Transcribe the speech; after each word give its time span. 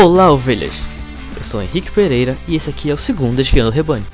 Olá, 0.00 0.30
ovelhas! 0.30 0.84
Eu 1.36 1.42
sou 1.42 1.60
Henrique 1.60 1.90
Pereira 1.90 2.38
e 2.46 2.54
esse 2.54 2.70
aqui 2.70 2.88
é 2.88 2.94
o 2.94 2.96
segundo 2.96 3.34
Desviando 3.34 3.68
o 3.68 3.72
Rebanho. 3.72 4.06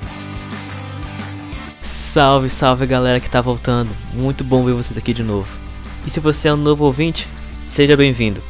Salve, 1.79 2.49
salve 2.49 2.87
galera 2.87 3.19
que 3.19 3.29
tá 3.29 3.39
voltando! 3.39 3.91
Muito 4.11 4.43
bom 4.43 4.65
ver 4.65 4.73
vocês 4.73 4.97
aqui 4.97 5.13
de 5.13 5.21
novo. 5.21 5.55
E 6.03 6.09
se 6.09 6.19
você 6.19 6.47
é 6.47 6.53
um 6.55 6.57
novo 6.57 6.85
ouvinte, 6.85 7.29
seja 7.47 7.95
bem-vindo. 7.95 8.41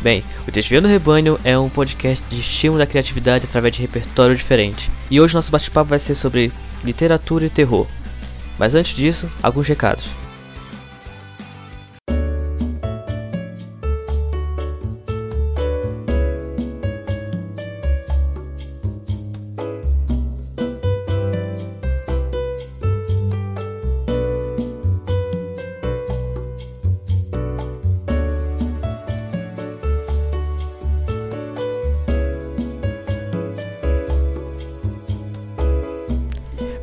Bem, 0.00 0.24
o 0.48 0.50
Desviando 0.50 0.88
o 0.88 0.90
Rebanho 0.90 1.38
é 1.44 1.58
um 1.58 1.68
podcast 1.68 2.26
de 2.26 2.40
estímulo 2.40 2.78
da 2.78 2.86
criatividade 2.86 3.44
através 3.44 3.76
de 3.76 3.82
repertório 3.82 4.34
diferente. 4.34 4.90
E 5.10 5.20
hoje 5.20 5.34
nosso 5.34 5.52
bate-papo 5.52 5.90
vai 5.90 5.98
ser 5.98 6.14
sobre 6.14 6.50
literatura 6.82 7.44
e 7.44 7.50
terror. 7.50 7.86
Mas 8.58 8.74
antes 8.74 8.96
disso, 8.96 9.28
alguns 9.42 9.68
recados. 9.68 10.06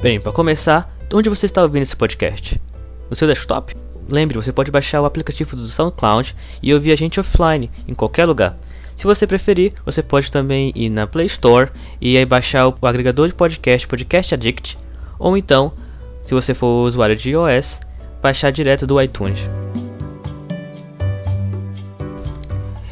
Bem, 0.10 0.20
para 0.20 0.32
começar, 0.32 0.92
onde 1.14 1.30
você 1.30 1.46
está 1.46 1.62
ouvindo 1.62 1.84
esse 1.84 1.96
podcast? 1.96 2.60
No 3.12 3.16
seu 3.16 3.28
desktop? 3.28 3.76
Lembre, 4.10 4.40
você 4.40 4.52
pode 4.52 4.72
baixar 4.72 5.00
o 5.02 5.06
aplicativo 5.06 5.56
do 5.56 5.68
SoundCloud 5.68 6.36
e 6.64 6.74
ouvir 6.74 6.92
a 6.92 6.96
gente 6.96 7.20
offline, 7.20 7.70
em 7.88 7.94
qualquer 7.94 8.26
lugar. 8.26 8.58
Se 8.96 9.06
você 9.06 9.28
preferir, 9.28 9.72
você 9.86 10.02
pode 10.02 10.32
também 10.32 10.72
ir 10.74 10.90
na 10.90 11.06
Play 11.06 11.28
Store 11.28 11.70
e 12.02 12.18
aí 12.18 12.26
baixar 12.26 12.68
o 12.68 12.76
agregador 12.82 13.28
de 13.28 13.36
podcast 13.36 13.88
Podcast 13.88 14.34
Addict, 14.34 14.80
ou 15.20 15.38
então, 15.38 15.72
se 16.24 16.34
você 16.34 16.56
for 16.56 16.88
usuário 16.88 17.16
de 17.16 17.30
iOS, 17.30 17.82
baixar 18.20 18.52
direto 18.52 18.88
do 18.88 19.00
iTunes. 19.00 19.48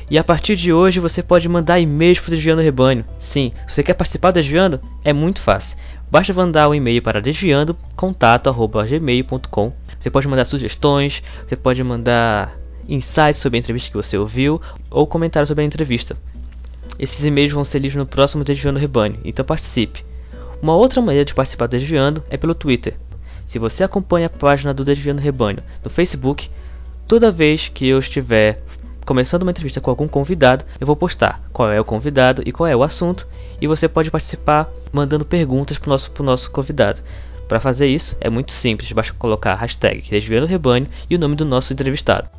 E 0.09 0.17
a 0.17 0.23
partir 0.23 0.55
de 0.55 0.71
hoje 0.71 1.01
você 1.01 1.21
pode 1.21 1.49
mandar 1.49 1.79
e-mails 1.79 2.19
para 2.19 2.29
o 2.29 2.31
Desviando 2.31 2.61
Rebanho. 2.61 3.03
Sim, 3.19 3.51
se 3.67 3.75
você 3.75 3.83
quer 3.83 3.93
participar 3.93 4.31
do 4.31 4.35
Desviando, 4.35 4.79
é 5.03 5.11
muito 5.11 5.41
fácil. 5.41 5.77
Basta 6.09 6.33
mandar 6.33 6.69
um 6.69 6.75
e-mail 6.75 7.01
para 7.01 7.21
desviando.contato.gmail.com 7.21 9.73
Você 9.99 10.09
pode 10.09 10.25
mandar 10.27 10.45
sugestões, 10.45 11.21
você 11.45 11.57
pode 11.57 11.83
mandar 11.83 12.57
insights 12.87 13.41
sobre 13.41 13.57
a 13.57 13.59
entrevista 13.59 13.91
que 13.91 13.97
você 13.97 14.17
ouviu 14.17 14.61
ou 14.89 15.05
comentários 15.05 15.49
sobre 15.49 15.65
a 15.65 15.67
entrevista. 15.67 16.15
Esses 16.97 17.25
e-mails 17.25 17.51
vão 17.51 17.65
ser 17.65 17.79
lidos 17.79 17.97
no 17.97 18.05
próximo 18.05 18.45
Desviando 18.45 18.79
Rebanho, 18.79 19.19
então 19.25 19.43
participe. 19.43 20.05
Uma 20.61 20.75
outra 20.75 21.01
maneira 21.01 21.25
de 21.25 21.35
participar 21.35 21.67
do 21.67 21.71
Desviando 21.71 22.23
é 22.29 22.37
pelo 22.37 22.55
Twitter. 22.55 22.93
Se 23.45 23.59
você 23.59 23.83
acompanha 23.83 24.27
a 24.27 24.29
página 24.29 24.73
do 24.73 24.85
Desviando 24.85 25.19
Rebanho 25.21 25.61
no 25.83 25.89
Facebook, 25.89 26.49
toda 27.05 27.31
vez 27.31 27.67
que 27.67 27.85
eu 27.85 27.99
estiver 27.99 28.63
começando 29.07 29.43
uma 29.43 29.51
entrevista 29.51 29.79
com 29.79 29.89
algum 29.89 30.05
convidado, 30.05 30.65
eu 30.81 30.85
vou 30.85 30.95
postar 30.95 31.41
qual 31.53 31.71
é 31.71 31.79
o 31.79 31.85
convidado 31.85 32.43
e 32.45 32.51
qual 32.51 32.67
é 32.67 32.75
o 32.75 32.83
assunto, 32.83 33.25
e 33.61 33.65
você 33.65 33.87
pode 33.87 34.11
participar 34.11 34.69
mandando 34.91 35.23
perguntas 35.23 35.79
para 35.79 35.87
o 35.87 35.91
nosso, 35.91 36.11
nosso 36.21 36.51
convidado. 36.51 37.01
Para 37.47 37.61
fazer 37.61 37.87
isso 37.87 38.17
é 38.19 38.29
muito 38.29 38.51
simples, 38.51 38.91
basta 38.91 39.13
colocar 39.13 39.53
a 39.53 39.55
hashtag 39.55 40.03
Desviando 40.09 40.45
Rebanho 40.45 40.87
e 41.09 41.15
o 41.15 41.19
nome 41.19 41.35
do 41.35 41.45
nosso 41.45 41.71
entrevistado. 41.71 42.29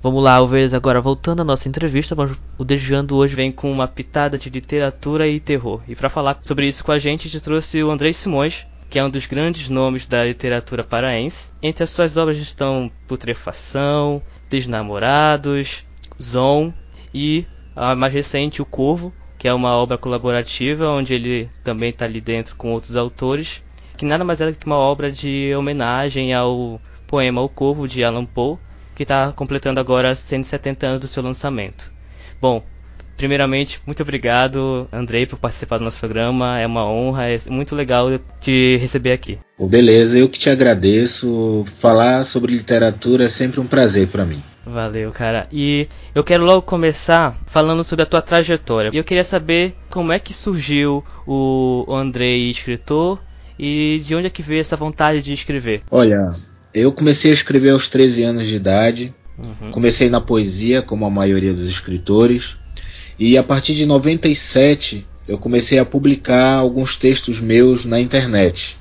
Vamos 0.00 0.22
lá, 0.22 0.40
ovelhas, 0.40 0.72
agora 0.72 1.00
voltando 1.00 1.42
à 1.42 1.44
nossa 1.44 1.68
entrevista, 1.68 2.14
o 2.56 2.64
Desviando 2.64 3.16
hoje 3.16 3.34
vem 3.34 3.50
com 3.50 3.72
uma 3.72 3.88
pitada 3.88 4.38
de 4.38 4.48
literatura 4.48 5.26
e 5.26 5.40
terror. 5.40 5.82
E 5.88 5.96
para 5.96 6.08
falar 6.08 6.38
sobre 6.42 6.68
isso 6.68 6.84
com 6.84 6.92
a 6.92 6.98
gente, 7.00 7.26
a 7.26 7.30
gente 7.30 7.42
trouxe 7.42 7.82
o 7.82 7.90
André 7.90 8.12
Simões, 8.12 8.64
que 8.88 8.98
é 8.98 9.04
um 9.04 9.10
dos 9.10 9.26
grandes 9.26 9.68
nomes 9.68 10.06
da 10.06 10.24
literatura 10.24 10.84
paraense. 10.84 11.50
Entre 11.62 11.84
as 11.84 11.90
suas 11.90 12.16
obras 12.16 12.36
estão 12.38 12.90
Putrefação, 13.06 14.22
Desnamorados, 14.48 15.84
Zon 16.22 16.72
e 17.12 17.46
a 17.74 17.94
mais 17.94 18.12
recente, 18.12 18.62
O 18.62 18.66
Corvo, 18.66 19.12
que 19.38 19.48
é 19.48 19.52
uma 19.52 19.76
obra 19.76 19.98
colaborativa 19.98 20.88
onde 20.88 21.14
ele 21.14 21.50
também 21.62 21.90
está 21.90 22.04
ali 22.04 22.20
dentro 22.20 22.56
com 22.56 22.72
outros 22.72 22.96
autores, 22.96 23.62
que 23.96 24.04
nada 24.04 24.24
mais 24.24 24.40
é 24.40 24.50
do 24.50 24.56
que 24.56 24.66
uma 24.66 24.76
obra 24.76 25.10
de 25.10 25.54
homenagem 25.54 26.32
ao 26.32 26.80
poema 27.06 27.42
O 27.42 27.48
Corvo 27.48 27.86
de 27.86 28.02
Alan 28.02 28.24
Poe, 28.24 28.58
que 28.94 29.02
está 29.02 29.32
completando 29.32 29.78
agora 29.78 30.14
170 30.14 30.86
anos 30.86 31.00
do 31.00 31.08
seu 31.08 31.22
lançamento. 31.22 31.92
Bom, 32.40 32.64
Primeiramente, 33.16 33.80
muito 33.86 34.02
obrigado, 34.02 34.86
Andrei, 34.92 35.26
por 35.26 35.38
participar 35.38 35.78
do 35.78 35.84
nosso 35.84 35.98
programa. 35.98 36.58
É 36.60 36.66
uma 36.66 36.86
honra, 36.86 37.28
é 37.30 37.38
muito 37.48 37.74
legal 37.74 38.08
te 38.40 38.76
receber 38.76 39.12
aqui. 39.12 39.38
Beleza, 39.58 40.18
eu 40.18 40.28
que 40.28 40.38
te 40.38 40.50
agradeço. 40.50 41.64
Falar 41.78 42.24
sobre 42.24 42.52
literatura 42.52 43.24
é 43.24 43.30
sempre 43.30 43.58
um 43.58 43.66
prazer 43.66 44.08
para 44.08 44.24
mim. 44.24 44.42
Valeu, 44.66 45.12
cara. 45.12 45.46
E 45.50 45.88
eu 46.14 46.24
quero 46.24 46.44
logo 46.44 46.62
começar 46.62 47.38
falando 47.46 47.84
sobre 47.84 48.02
a 48.02 48.06
tua 48.06 48.20
trajetória. 48.20 48.90
E 48.92 48.96
eu 48.96 49.04
queria 49.04 49.24
saber 49.24 49.74
como 49.88 50.12
é 50.12 50.18
que 50.18 50.34
surgiu 50.34 51.04
o 51.26 51.86
Andrei 51.88 52.50
escritor 52.50 53.20
e 53.58 54.02
de 54.04 54.14
onde 54.14 54.26
é 54.26 54.30
que 54.30 54.42
veio 54.42 54.60
essa 54.60 54.76
vontade 54.76 55.22
de 55.22 55.32
escrever. 55.32 55.82
Olha, 55.90 56.26
eu 56.74 56.92
comecei 56.92 57.30
a 57.30 57.34
escrever 57.34 57.70
aos 57.70 57.88
13 57.88 58.24
anos 58.24 58.46
de 58.46 58.56
idade. 58.56 59.14
Uhum. 59.38 59.70
Comecei 59.70 60.10
na 60.10 60.20
poesia, 60.20 60.82
como 60.82 61.06
a 61.06 61.10
maioria 61.10 61.52
dos 61.52 61.66
escritores. 61.66 62.58
E 63.18 63.38
a 63.38 63.42
partir 63.42 63.74
de 63.74 63.86
97 63.86 65.06
eu 65.28 65.38
comecei 65.38 65.78
a 65.78 65.84
publicar 65.84 66.54
alguns 66.54 66.96
textos 66.96 67.40
meus 67.40 67.84
na 67.84 68.00
internet. 68.00 68.76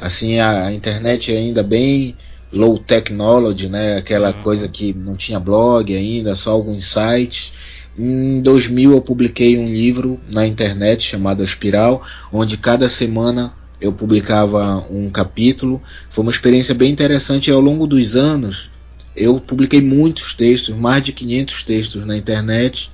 Assim, 0.00 0.38
a, 0.38 0.66
a, 0.66 0.72
internet 0.72 1.32
é 1.32 1.38
ainda 1.38 1.62
bem 1.62 2.16
low 2.52 2.78
technology, 2.78 3.68
né? 3.68 3.96
Aquela 3.96 4.34
uhum. 4.34 4.42
coisa 4.42 4.68
que 4.68 4.92
não 4.92 5.16
tinha 5.16 5.38
blog 5.38 5.94
ainda, 5.96 6.34
só 6.34 6.50
alguns 6.50 6.84
sites. 6.86 7.52
Em 7.96 8.40
2000 8.40 8.92
eu 8.92 9.00
publiquei 9.00 9.56
um 9.56 9.68
livro 9.68 10.20
na 10.32 10.46
internet 10.46 11.04
chamado 11.04 11.44
Espiral, 11.44 12.02
onde 12.32 12.56
cada 12.56 12.88
semana 12.88 13.52
eu 13.80 13.92
publicava 13.92 14.84
um 14.90 15.08
capítulo. 15.08 15.80
Foi 16.08 16.22
uma 16.22 16.32
experiência 16.32 16.74
bem 16.74 16.90
interessante 16.90 17.48
e 17.48 17.52
ao 17.52 17.60
longo 17.60 17.86
dos 17.86 18.16
anos 18.16 18.70
eu 19.16 19.40
publiquei 19.40 19.80
muitos 19.80 20.34
textos, 20.34 20.74
mais 20.76 21.02
de 21.02 21.12
500 21.12 21.62
textos 21.62 22.06
na 22.06 22.16
internet 22.16 22.90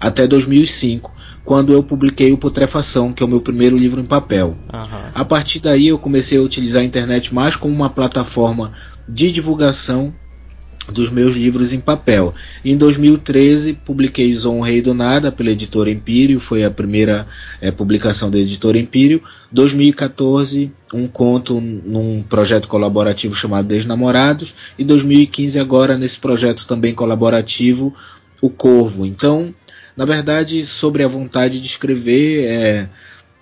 até 0.00 0.26
2005, 0.26 1.12
quando 1.44 1.72
eu 1.72 1.82
publiquei 1.82 2.32
o 2.32 2.38
Putrefação, 2.38 3.12
que 3.12 3.22
é 3.22 3.26
o 3.26 3.28
meu 3.28 3.40
primeiro 3.40 3.76
livro 3.76 4.00
em 4.00 4.04
papel. 4.04 4.56
Uhum. 4.72 5.10
A 5.14 5.24
partir 5.24 5.60
daí 5.60 5.88
eu 5.88 5.98
comecei 5.98 6.38
a 6.38 6.42
utilizar 6.42 6.82
a 6.82 6.84
internet 6.84 7.34
mais 7.34 7.54
como 7.54 7.74
uma 7.74 7.90
plataforma 7.90 8.72
de 9.06 9.30
divulgação 9.30 10.14
dos 10.90 11.10
meus 11.10 11.36
livros 11.36 11.72
em 11.72 11.80
papel. 11.80 12.34
Em 12.64 12.76
2013 12.76 13.74
publiquei 13.84 14.34
Zon 14.34 14.60
Rei 14.60 14.82
do 14.82 14.92
Nada 14.92 15.30
pela 15.30 15.50
editora 15.50 15.90
Empírio, 15.90 16.40
foi 16.40 16.64
a 16.64 16.70
primeira 16.70 17.26
é, 17.60 17.70
publicação 17.70 18.30
da 18.30 18.38
editora 18.38 18.78
Empírio. 18.78 19.22
2014 19.52 20.72
um 20.92 21.06
conto 21.06 21.60
num 21.60 22.22
projeto 22.22 22.66
colaborativo 22.68 23.34
chamado 23.34 23.68
Desnamorados 23.68 24.54
e 24.78 24.84
2015 24.84 25.58
agora 25.58 25.96
nesse 25.96 26.18
projeto 26.18 26.66
também 26.66 26.94
colaborativo 26.94 27.94
O 28.40 28.50
Corvo. 28.50 29.06
Então 29.06 29.54
na 30.00 30.06
verdade, 30.06 30.64
sobre 30.64 31.04
a 31.04 31.06
vontade 31.06 31.60
de 31.60 31.66
escrever, 31.66 32.46
é, 32.46 32.88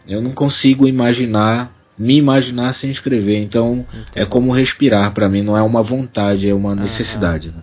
eu 0.08 0.20
não 0.20 0.32
consigo 0.32 0.88
imaginar, 0.88 1.72
me 1.96 2.16
imaginar 2.16 2.72
sem 2.72 2.90
escrever. 2.90 3.40
Então, 3.40 3.86
Entendo. 3.88 4.10
é 4.16 4.24
como 4.24 4.50
respirar 4.50 5.14
para 5.14 5.28
mim, 5.28 5.40
não 5.40 5.56
é 5.56 5.62
uma 5.62 5.84
vontade, 5.84 6.50
é 6.50 6.52
uma 6.52 6.74
necessidade. 6.74 7.52
Né? 7.52 7.62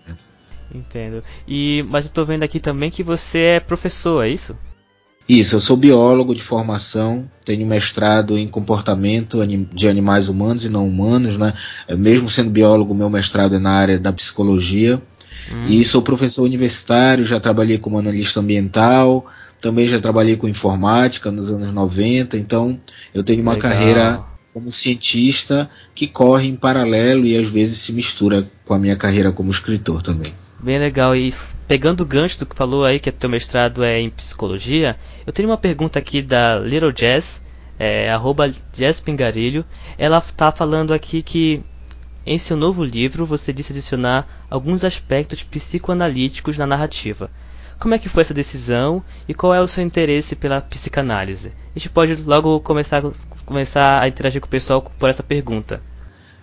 Entendo. 0.73 1.21
E, 1.45 1.83
mas 1.89 2.05
eu 2.05 2.07
estou 2.07 2.25
vendo 2.25 2.43
aqui 2.43 2.57
também 2.57 2.89
que 2.89 3.03
você 3.03 3.39
é 3.39 3.59
professor, 3.59 4.25
é 4.25 4.29
isso? 4.29 4.57
Isso, 5.27 5.57
eu 5.57 5.59
sou 5.59 5.75
biólogo 5.75 6.33
de 6.33 6.41
formação, 6.41 7.29
tenho 7.43 7.67
mestrado 7.67 8.37
em 8.37 8.47
comportamento 8.47 9.45
de 9.73 9.89
animais 9.89 10.29
humanos 10.29 10.63
e 10.63 10.69
não 10.69 10.87
humanos, 10.87 11.37
né? 11.37 11.53
Mesmo 11.97 12.29
sendo 12.29 12.49
biólogo, 12.49 12.95
meu 12.95 13.09
mestrado 13.09 13.57
é 13.57 13.59
na 13.59 13.71
área 13.71 13.99
da 13.99 14.13
psicologia. 14.13 15.01
Hum. 15.51 15.65
E 15.67 15.83
sou 15.83 16.01
professor 16.01 16.43
universitário, 16.43 17.25
já 17.25 17.39
trabalhei 17.39 17.77
como 17.77 17.97
analista 17.97 18.39
ambiental, 18.39 19.25
também 19.61 19.87
já 19.87 19.99
trabalhei 19.99 20.35
com 20.35 20.47
informática 20.47 21.31
nos 21.31 21.49
anos 21.49 21.71
90, 21.73 22.37
então 22.37 22.79
eu 23.13 23.23
tenho 23.23 23.41
uma 23.41 23.53
Legal. 23.53 23.71
carreira 23.71 24.23
como 24.53 24.71
cientista 24.71 25.69
que 25.93 26.07
corre 26.07 26.47
em 26.47 26.55
paralelo 26.55 27.25
e 27.25 27.37
às 27.37 27.47
vezes 27.47 27.79
se 27.79 27.91
mistura 27.91 28.49
com 28.65 28.73
a 28.73 28.79
minha 28.79 28.95
carreira 28.95 29.31
como 29.31 29.51
escritor 29.51 30.01
também. 30.01 30.33
Bem 30.59 30.79
legal. 30.79 31.15
E 31.15 31.33
pegando 31.67 32.01
o 32.01 32.05
gancho 32.05 32.39
do 32.39 32.45
que 32.45 32.55
falou 32.55 32.85
aí, 32.85 32.99
que 32.99 33.11
teu 33.11 33.29
mestrado 33.29 33.83
é 33.83 33.99
em 33.99 34.09
psicologia, 34.09 34.95
eu 35.27 35.33
tenho 35.33 35.49
uma 35.49 35.57
pergunta 35.57 35.99
aqui 35.99 36.21
da 36.21 36.57
Little 36.57 36.93
Jazz, 36.93 37.41
é, 37.77 38.09
arroba 38.09 38.49
Jazz 38.73 38.99
Pingarilho. 38.99 39.65
Ela 39.97 40.19
está 40.19 40.51
falando 40.51 40.93
aqui 40.93 41.21
que 41.21 41.61
em 42.25 42.37
seu 42.37 42.57
novo 42.57 42.83
livro 42.83 43.25
você 43.25 43.53
disse 43.53 43.71
adicionar 43.71 44.27
alguns 44.49 44.83
aspectos 44.83 45.43
psicoanalíticos 45.43 46.57
na 46.57 46.65
narrativa. 46.65 47.29
Como 47.77 47.93
é 47.93 47.99
que 47.99 48.09
foi 48.09 48.21
essa 48.21 48.33
decisão 48.33 49.03
e 49.27 49.33
qual 49.33 49.53
é 49.53 49.61
o 49.61 49.67
seu 49.67 49.83
interesse 49.83 50.35
pela 50.35 50.61
psicanálise? 50.61 51.51
A 51.75 51.79
gente 51.79 51.89
pode 51.89 52.15
logo 52.23 52.59
começar, 52.61 53.03
começar 53.45 54.01
a 54.01 54.07
interagir 54.07 54.41
com 54.41 54.47
o 54.47 54.49
pessoal 54.49 54.81
por 54.81 55.09
essa 55.09 55.21
pergunta. 55.21 55.81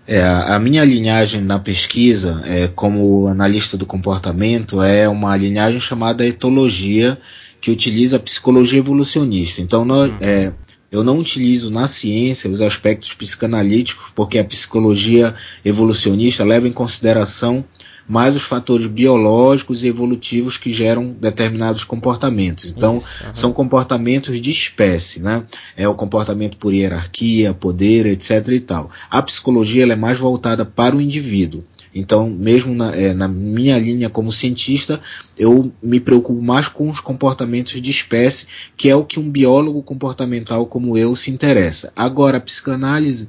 É, 0.07 0.23
a 0.23 0.59
minha 0.59 0.85
linhagem 0.85 1.41
na 1.41 1.59
pesquisa, 1.59 2.43
é, 2.45 2.69
como 2.69 3.29
analista 3.29 3.77
do 3.77 3.87
comportamento, 3.87 4.83
é 4.83 5.09
uma 5.09 5.37
linhagem 5.37 5.79
chamada 5.79 6.27
etologia, 6.27 7.19
que 7.61 7.71
utiliza 7.71 8.17
a 8.17 8.21
psicologia 8.21 8.81
evolucionista. 8.81 9.63
Então, 9.63 9.85
nós, 9.85 10.11
uhum. 10.11 10.17
é, 10.21 10.53
eu 10.93 11.03
não 11.03 11.19
utilizo 11.19 11.71
na 11.71 11.89
ciência 11.89 12.51
os 12.51 12.61
aspectos 12.61 13.15
psicanalíticos, 13.15 14.13
porque 14.15 14.39
a 14.39 14.45
psicologia 14.45 15.35
evolucionista 15.65 16.45
leva 16.45 16.69
em 16.69 16.73
consideração 16.73 17.65
mais 18.07 18.37
os 18.37 18.43
fatores 18.43 18.87
biológicos 18.87 19.83
e 19.83 19.89
evolutivos 19.89 20.59
que 20.59 20.73
geram 20.73 21.17
determinados 21.19 21.85
comportamentos. 21.85 22.67
Então, 22.67 22.99
Isso, 22.99 23.31
são 23.33 23.53
comportamentos 23.53 24.41
de 24.41 24.51
espécie, 24.51 25.21
né? 25.21 25.45
É 25.77 25.89
o 25.89 25.95
comportamento 25.95 26.57
por 26.57 26.75
hierarquia, 26.75 27.55
poder, 27.55 28.07
etc. 28.07 28.49
e 28.49 28.61
tal. 28.61 28.91
A 29.11 29.23
psicologia 29.23 29.85
é 29.91 29.97
mais 29.97 30.19
voltada 30.19 30.65
para 30.65 30.97
o 30.97 31.01
indivíduo. 31.01 31.65
Então, 31.95 32.29
mesmo 32.29 32.75
na, 32.75 32.95
é, 32.95 33.13
na, 33.13 33.29
minha 33.29 33.79
linha 33.79 34.09
como 34.09 34.33
cientista, 34.33 35.01
eu 35.39 35.71
me 35.83 36.01
preocupo 36.01 36.41
mais 36.41 36.69
com 36.69 36.89
os 36.89 37.01
comportamentos 37.01 37.81
de 37.81 37.91
espécie, 37.91 38.47
que 38.77 38.89
é 38.89 38.97
o 38.97 39.05
que 39.05 39.21
um 39.21 39.31
biólogo 39.31 39.83
comportamental 39.83 40.67
como 40.67 40.97
eu 40.97 41.15
se 41.15 41.31
interessa. 41.31 41.93
Agora, 41.95 42.39
a 42.39 42.41
psicanálise, 42.41 43.29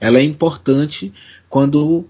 ela 0.00 0.18
é 0.18 0.22
importante 0.22 1.12
quando 1.48 2.06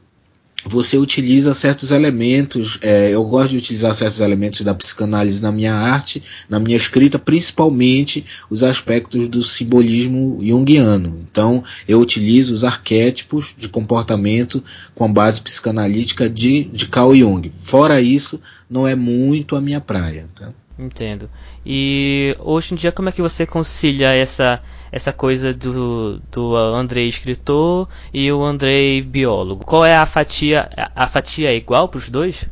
você 0.65 0.97
utiliza 0.97 1.55
certos 1.55 1.91
elementos, 1.91 2.79
é, 2.81 3.11
eu 3.11 3.25
gosto 3.25 3.51
de 3.51 3.59
utilizar 3.59 3.95
certos 3.95 4.21
elementos 4.21 4.63
da 4.63 4.75
psicanálise 4.75 5.43
na 5.43 5.53
minha 5.53 5.75
arte, 5.75 6.23
na 6.49 6.59
minha 6.59 6.77
escrita, 6.77 7.19
principalmente 7.19 8.25
os 8.49 8.63
aspectos 8.63 9.29
do 9.29 9.43
simbolismo 9.43 10.39
junguiano. 10.43 11.19
Então, 11.31 11.63
eu 11.87 12.01
utilizo 12.01 12.55
os 12.55 12.65
arquétipos 12.65 13.55
de 13.57 13.69
comportamento 13.69 14.63
com 14.95 15.05
a 15.05 15.09
base 15.09 15.41
psicanalítica 15.41 16.29
de, 16.29 16.65
de 16.65 16.87
Carl 16.87 17.15
Jung. 17.15 17.51
Fora 17.59 18.01
isso, 18.01 18.41
não 18.69 18.89
é 18.89 18.95
muito 18.95 19.57
a 19.57 19.61
minha 19.61 19.81
praia. 19.81 20.29
Tá? 20.35 20.51
Entendo. 20.79 21.31
E 21.65 22.37
hoje 22.41 22.75
em 22.75 22.77
dia 22.77 22.91
como 22.91 23.09
é 23.09 23.13
que 23.13 23.23
você 23.23 23.47
concilia 23.47 24.13
essa 24.13 24.61
essa 24.91 25.13
coisa 25.13 25.53
do, 25.55 26.21
do 26.31 26.57
Andrei 26.57 27.07
escritor 27.09 27.89
e 28.13 28.31
o 28.33 28.43
Andrei 28.43 29.01
biólogo? 29.01 29.65
Qual 29.65 29.85
é 29.85 29.97
a 29.97 30.05
fatia 30.05 30.69
a 30.95 31.07
fatia 31.07 31.51
é 31.51 31.57
igual 31.57 31.89
para 31.89 31.99
os 31.99 32.11
dois? 32.11 32.49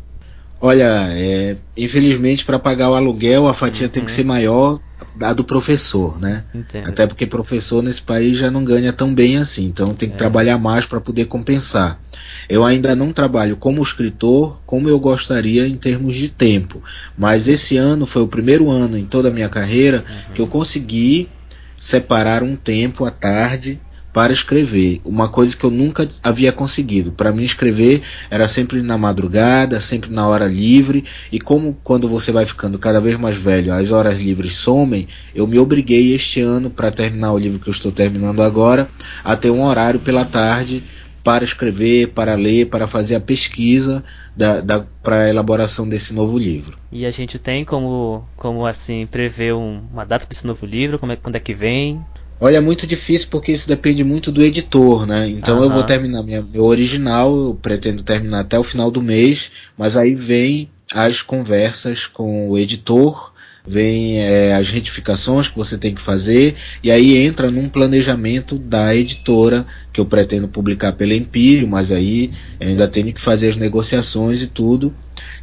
Olha, 0.61 1.09
é, 1.11 1.57
infelizmente 1.77 2.45
para 2.45 2.61
pagar 2.61 2.91
o 2.91 2.95
aluguel 2.95 3.49
a 3.49 3.55
fatia 3.55 3.87
uhum. 3.87 3.93
tem 3.93 4.05
que 4.05 4.11
uhum. 4.11 4.17
ser 4.17 4.25
maior 4.25 4.81
da 5.17 5.33
do 5.33 5.43
professor, 5.43 6.21
né? 6.21 6.45
Entendo. 6.55 6.89
Até 6.89 7.07
porque 7.07 7.27
professor 7.27 7.83
nesse 7.83 8.03
país 8.03 8.37
já 8.37 8.53
não 8.53 8.65
ganha 8.65 8.93
tão 8.93 9.13
bem 9.13 9.37
assim, 9.37 9.65
então 9.65 9.89
tem 9.95 10.09
que 10.09 10.15
é. 10.15 10.19
trabalhar 10.19 10.59
mais 10.59 10.87
para 10.87 11.01
poder 11.01 11.25
compensar. 11.25 12.01
Eu 12.49 12.65
ainda 12.65 12.95
não 12.95 13.13
trabalho 13.13 13.57
como 13.57 13.83
escritor 13.83 14.61
como 14.67 14.89
eu 14.89 14.99
gostaria 14.99 15.67
em 15.67 15.77
termos 15.77 16.15
de 16.17 16.29
tempo, 16.29 16.83
mas 17.17 17.49
esse 17.49 17.77
ano 17.77 18.07
foi 18.07 18.23
o 18.23 18.29
primeiro 18.29 18.71
ano 18.71 18.97
em 18.97 19.05
toda 19.05 19.29
a 19.29 19.33
minha 19.33 19.49
carreira 19.49 20.05
uhum. 20.09 20.35
que 20.35 20.41
eu 20.41 20.47
consegui 20.47 21.29
separar 21.77 22.43
um 22.43 22.55
tempo 22.55 23.05
à 23.05 23.11
tarde 23.11 23.81
para 24.13 24.33
escrever, 24.33 25.01
uma 25.05 25.29
coisa 25.29 25.57
que 25.57 25.65
eu 25.65 25.71
nunca 25.71 26.07
havia 26.23 26.53
conseguido. 26.53 27.13
Para 27.13 27.33
mim 27.33 27.43
escrever 27.43 28.03
era 28.31 28.47
sempre 28.47 28.83
na 28.83 28.99
madrugada, 28.99 29.81
sempre 29.81 30.11
na 30.11 30.27
hora 30.29 30.47
livre, 30.47 31.05
e 31.31 31.41
como 31.41 31.79
quando 31.83 32.07
você 32.07 32.31
vai 32.31 32.45
ficando 32.45 32.79
cada 32.79 33.01
vez 33.01 33.19
mais 33.19 33.37
velho, 33.37 33.73
as 33.73 33.91
horas 33.91 34.19
livres 34.19 34.53
somem, 34.53 35.09
eu 35.35 35.47
me 35.47 35.59
obriguei 35.59 36.15
este 36.15 36.41
ano 36.41 36.69
para 36.69 36.91
terminar 36.91 37.33
o 37.33 37.39
livro 37.39 37.59
que 37.59 37.69
eu 37.69 37.73
estou 37.73 37.91
terminando 37.91 38.43
agora, 38.43 38.89
a 39.25 39.35
ter 39.35 39.51
um 39.51 39.65
horário 39.65 40.01
pela 40.01 40.25
tarde 40.27 40.85
para 41.23 41.45
escrever, 41.45 42.09
para 42.09 42.35
ler, 42.35 42.67
para 42.67 42.87
fazer 42.87 43.15
a 43.15 43.21
pesquisa 43.21 44.03
da, 44.37 44.61
da 44.61 44.85
para 45.03 45.23
a 45.23 45.29
elaboração 45.29 45.89
desse 45.89 46.13
novo 46.13 46.39
livro. 46.39 46.77
E 46.91 47.07
a 47.07 47.11
gente 47.11 47.39
tem 47.39 47.65
como, 47.65 48.25
como 48.37 48.67
assim 48.67 49.07
prever 49.07 49.55
um, 49.55 49.83
uma 49.93 50.05
data 50.05 50.27
para 50.27 50.35
esse 50.35 50.47
novo 50.47 50.67
livro? 50.67 50.99
Como 50.99 51.13
é, 51.13 51.17
quando 51.17 51.37
é 51.37 51.41
que 51.41 51.55
vem? 51.55 52.05
Olha, 52.41 52.57
é 52.57 52.61
muito 52.61 52.87
difícil 52.87 53.29
porque 53.31 53.53
isso 53.53 53.69
depende 53.69 54.03
muito 54.03 54.33
do 54.33 54.43
editor, 54.43 55.07
né? 55.07 55.29
Então 55.29 55.59
uhum. 55.59 55.65
eu 55.65 55.71
vou 55.71 55.85
terminar 55.85 56.25
minha, 56.25 56.43
meu 56.43 56.65
original, 56.65 57.33
eu 57.33 57.59
pretendo 57.61 58.03
terminar 58.03 58.41
até 58.41 58.59
o 58.59 58.65
final 58.65 58.91
do 58.91 59.01
mês, 59.01 59.53
mas 59.79 59.97
aí 59.97 60.15
vem 60.15 60.69
as 60.93 61.23
conversas 61.23 62.07
com 62.07 62.51
o 62.51 62.59
editor 62.59 63.32
vem 63.67 64.19
é, 64.19 64.55
as 64.55 64.69
retificações 64.69 65.49
que 65.49 65.57
você 65.57 65.79
tem 65.79 65.95
que 65.95 66.01
fazer, 66.01 66.55
e 66.83 66.91
aí 66.91 67.17
entra 67.17 67.51
num 67.51 67.69
planejamento 67.69 68.59
da 68.59 68.95
editora, 68.95 69.65
que 69.93 70.01
eu 70.01 70.07
pretendo 70.07 70.49
publicar 70.49 70.93
pela 70.93 71.15
Empírio, 71.15 71.69
mas 71.69 71.93
aí 71.93 72.33
ainda 72.61 72.89
tenho 72.89 73.13
que 73.13 73.21
fazer 73.21 73.51
as 73.51 73.57
negociações 73.57 74.43
e 74.43 74.47
tudo. 74.47 74.93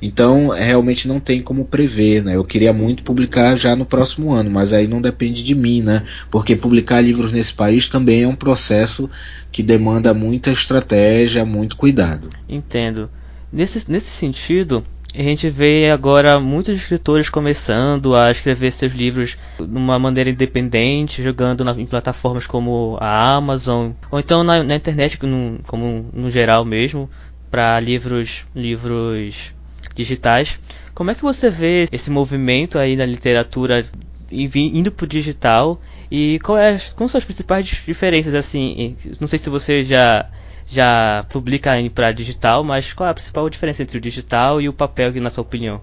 Então, 0.02 0.50
realmente 0.50 1.08
não 1.08 1.20
tem 1.20 1.42
como 1.42 1.66
prever, 1.66 2.24
né? 2.24 2.36
Eu 2.36 2.44
queria 2.44 2.72
muito 2.72 3.04
publicar 3.04 3.56
já 3.56 3.76
no 3.76 3.86
próximo 3.86 4.32
ano, 4.34 4.50
mas 4.50 4.72
aí 4.72 4.88
não 4.88 5.02
depende 5.02 5.44
de 5.44 5.54
mim, 5.54 5.82
né? 5.82 6.04
Porque 6.32 6.56
publicar 6.56 7.02
livros 7.02 7.32
nesse 7.32 7.54
país 7.54 7.90
também 7.90 8.24
é 8.24 8.28
um 8.28 8.36
processo 8.36 9.10
que 9.52 9.62
demanda 9.62 10.14
muita 10.14 10.52
estratégia, 10.52 11.46
muito 11.46 11.76
cuidado. 11.76 12.30
Entendo. 12.48 13.10
Nesse, 13.52 13.92
nesse 13.92 14.10
sentido, 14.10 14.86
a 15.14 15.22
gente 15.22 15.50
vê 15.50 15.90
agora 15.92 16.40
muitos 16.40 16.76
escritores 16.76 17.30
começando 17.30 18.16
a 18.16 18.30
escrever 18.30 18.72
seus 18.72 18.94
livros 18.94 19.38
de 19.58 19.64
uma 19.64 19.98
maneira 19.98 20.30
independente, 20.30 21.24
jogando 21.24 21.64
na, 21.64 21.72
em 21.72 21.86
plataformas 21.86 22.46
como 22.46 22.98
a 23.02 23.36
Amazon, 23.36 23.92
ou 24.12 24.20
então 24.20 24.44
na, 24.44 24.64
na 24.64 24.76
internet, 24.76 25.18
no, 25.26 25.60
como 25.66 26.10
no 26.14 26.30
geral 26.30 26.64
mesmo, 26.64 27.10
para 27.50 27.80
livros, 27.80 28.46
livros 28.56 29.52
digitais. 29.96 30.60
Como 30.94 31.10
é 31.10 31.16
que 31.16 31.24
você 31.24 31.50
vê 31.50 31.86
esse 31.92 32.12
movimento 32.12 32.78
aí 32.78 32.96
na 32.96 33.06
literatura 33.06 33.84
indo 34.32 34.92
para 34.92 35.06
o 35.06 35.08
digital 35.08 35.82
e 36.12 36.40
qual 36.44 36.58
é, 36.58 36.78
quais 36.96 37.12
são 37.12 37.18
as 37.18 37.26
principais 37.26 37.66
diferenças 37.66 38.34
assim? 38.36 38.96
Não 39.20 39.28
sei 39.28 39.40
se 39.40 39.50
você 39.50 39.84
já 39.84 40.30
já 40.70 41.26
publica 41.30 41.72
para 41.94 42.12
digital, 42.12 42.64
mas 42.64 42.94
qual 42.94 43.08
é 43.08 43.12
a 43.12 43.14
principal 43.14 43.50
diferença 43.50 43.82
entre 43.82 43.98
o 43.98 44.02
digital 44.02 44.62
e 44.62 44.70
o 44.70 44.74
papel, 44.74 45.12
na 45.22 45.30
sua 45.30 45.42
opinião? 45.42 45.82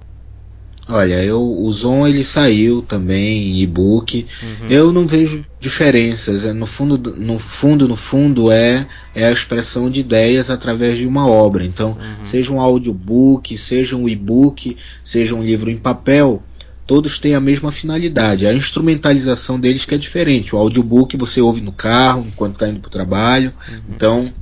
Olha, 0.88 1.20
eu, 1.24 1.42
o 1.42 1.72
Zon 1.72 2.06
ele 2.06 2.22
saiu 2.22 2.80
também 2.80 3.50
em 3.50 3.60
e-book. 3.60 4.24
Uhum. 4.40 4.68
Eu 4.70 4.92
não 4.92 5.04
vejo 5.04 5.44
diferenças. 5.58 6.44
É, 6.44 6.52
no 6.52 6.64
fundo, 6.64 7.14
no 7.16 7.40
fundo, 7.40 7.88
no 7.88 7.96
fundo 7.96 8.52
é, 8.52 8.86
é 9.12 9.26
a 9.26 9.32
expressão 9.32 9.90
de 9.90 9.98
ideias 9.98 10.48
através 10.48 10.96
de 10.96 11.06
uma 11.06 11.26
obra. 11.26 11.64
Então, 11.64 11.88
uhum. 11.88 12.22
seja 12.24 12.52
um 12.52 12.60
audiobook, 12.60 13.58
seja 13.58 13.96
um 13.96 14.08
e-book, 14.08 14.76
seja 15.02 15.34
um 15.34 15.42
livro 15.42 15.72
em 15.72 15.76
papel, 15.76 16.40
todos 16.86 17.18
têm 17.18 17.34
a 17.34 17.40
mesma 17.40 17.72
finalidade. 17.72 18.46
A 18.46 18.54
instrumentalização 18.54 19.58
deles 19.58 19.84
que 19.84 19.96
é 19.96 19.98
diferente. 19.98 20.54
O 20.54 20.58
audiobook 20.58 21.16
você 21.16 21.40
ouve 21.40 21.60
no 21.62 21.72
carro 21.72 22.24
enquanto 22.28 22.54
está 22.54 22.68
indo 22.68 22.78
para 22.78 22.88
o 22.88 22.92
trabalho. 22.92 23.52
Uhum. 23.68 23.78
Então 23.90 24.32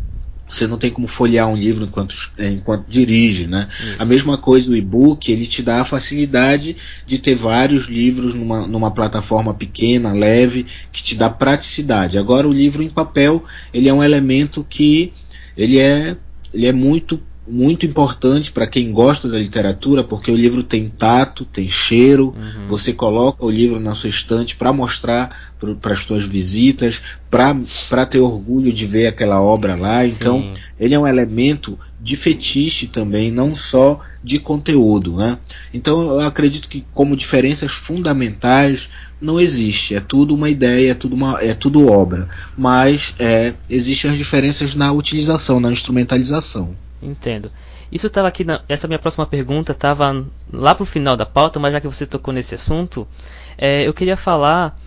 você 0.54 0.66
não 0.66 0.78
tem 0.78 0.90
como 0.90 1.08
folhear 1.08 1.48
um 1.48 1.56
livro 1.56 1.84
enquanto, 1.84 2.14
é, 2.38 2.48
enquanto 2.48 2.86
dirige, 2.88 3.46
né? 3.46 3.68
Isso. 3.70 3.96
A 3.98 4.04
mesma 4.04 4.38
coisa 4.38 4.70
o 4.70 4.76
e-book, 4.76 5.30
ele 5.30 5.46
te 5.46 5.62
dá 5.62 5.80
a 5.80 5.84
facilidade 5.84 6.76
de 7.06 7.18
ter 7.18 7.34
vários 7.34 7.86
livros 7.86 8.34
numa, 8.34 8.66
numa 8.66 8.90
plataforma 8.90 9.52
pequena, 9.52 10.12
leve, 10.12 10.66
que 10.92 11.02
te 11.02 11.14
dá 11.14 11.28
praticidade. 11.28 12.18
Agora 12.18 12.48
o 12.48 12.52
livro 12.52 12.82
em 12.82 12.88
papel, 12.88 13.44
ele 13.72 13.88
é 13.88 13.94
um 13.94 14.02
elemento 14.02 14.64
que 14.68 15.12
ele 15.56 15.78
é, 15.78 16.16
ele 16.52 16.66
é 16.66 16.72
muito 16.72 17.20
muito 17.46 17.84
importante 17.84 18.50
para 18.50 18.66
quem 18.66 18.90
gosta 18.90 19.28
da 19.28 19.38
literatura, 19.38 20.02
porque 20.02 20.30
o 20.30 20.36
livro 20.36 20.62
tem 20.62 20.88
tato, 20.88 21.44
tem 21.44 21.68
cheiro, 21.68 22.34
uhum. 22.36 22.66
você 22.66 22.92
coloca 22.92 23.44
o 23.44 23.50
livro 23.50 23.78
na 23.78 23.94
sua 23.94 24.08
estante 24.08 24.56
para 24.56 24.72
mostrar 24.72 25.54
para 25.80 25.92
as 25.92 26.00
suas 26.00 26.24
visitas, 26.24 27.02
para 27.30 28.06
ter 28.06 28.18
orgulho 28.18 28.72
de 28.72 28.86
ver 28.86 29.06
aquela 29.06 29.40
obra 29.40 29.74
lá. 29.74 30.02
Sim. 30.02 30.08
Então, 30.08 30.52
ele 30.78 30.94
é 30.94 30.98
um 30.98 31.06
elemento 31.06 31.78
de 32.00 32.16
fetiche 32.16 32.86
também, 32.86 33.30
não 33.30 33.56
só 33.56 34.00
de 34.22 34.38
conteúdo. 34.38 35.16
Né? 35.16 35.38
Então, 35.72 36.02
eu 36.02 36.20
acredito 36.20 36.68
que, 36.68 36.84
como 36.92 37.16
diferenças 37.16 37.72
fundamentais, 37.72 38.90
não 39.20 39.40
existe. 39.40 39.94
É 39.94 40.00
tudo 40.00 40.34
uma 40.34 40.50
ideia, 40.50 40.90
é 40.90 40.94
tudo, 40.94 41.14
uma, 41.14 41.40
é 41.40 41.54
tudo 41.54 41.86
obra. 41.86 42.28
Mas 42.56 43.14
é, 43.18 43.54
existem 43.70 44.10
as 44.10 44.18
diferenças 44.18 44.74
na 44.74 44.92
utilização, 44.92 45.60
na 45.60 45.72
instrumentalização. 45.72 46.76
Entendo. 47.04 47.50
Isso 47.92 48.06
estava 48.06 48.26
aqui, 48.26 48.44
na, 48.44 48.62
essa 48.68 48.88
minha 48.88 48.98
próxima 48.98 49.26
pergunta 49.26 49.72
estava 49.72 50.24
lá 50.52 50.74
para 50.74 50.82
o 50.82 50.86
final 50.86 51.16
da 51.16 51.26
pauta, 51.26 51.60
mas 51.60 51.72
já 51.72 51.80
que 51.80 51.86
você 51.86 52.06
tocou 52.06 52.32
nesse 52.32 52.54
assunto, 52.54 53.06
é, 53.58 53.86
eu 53.86 53.92
queria 53.92 54.16
falar 54.16 54.78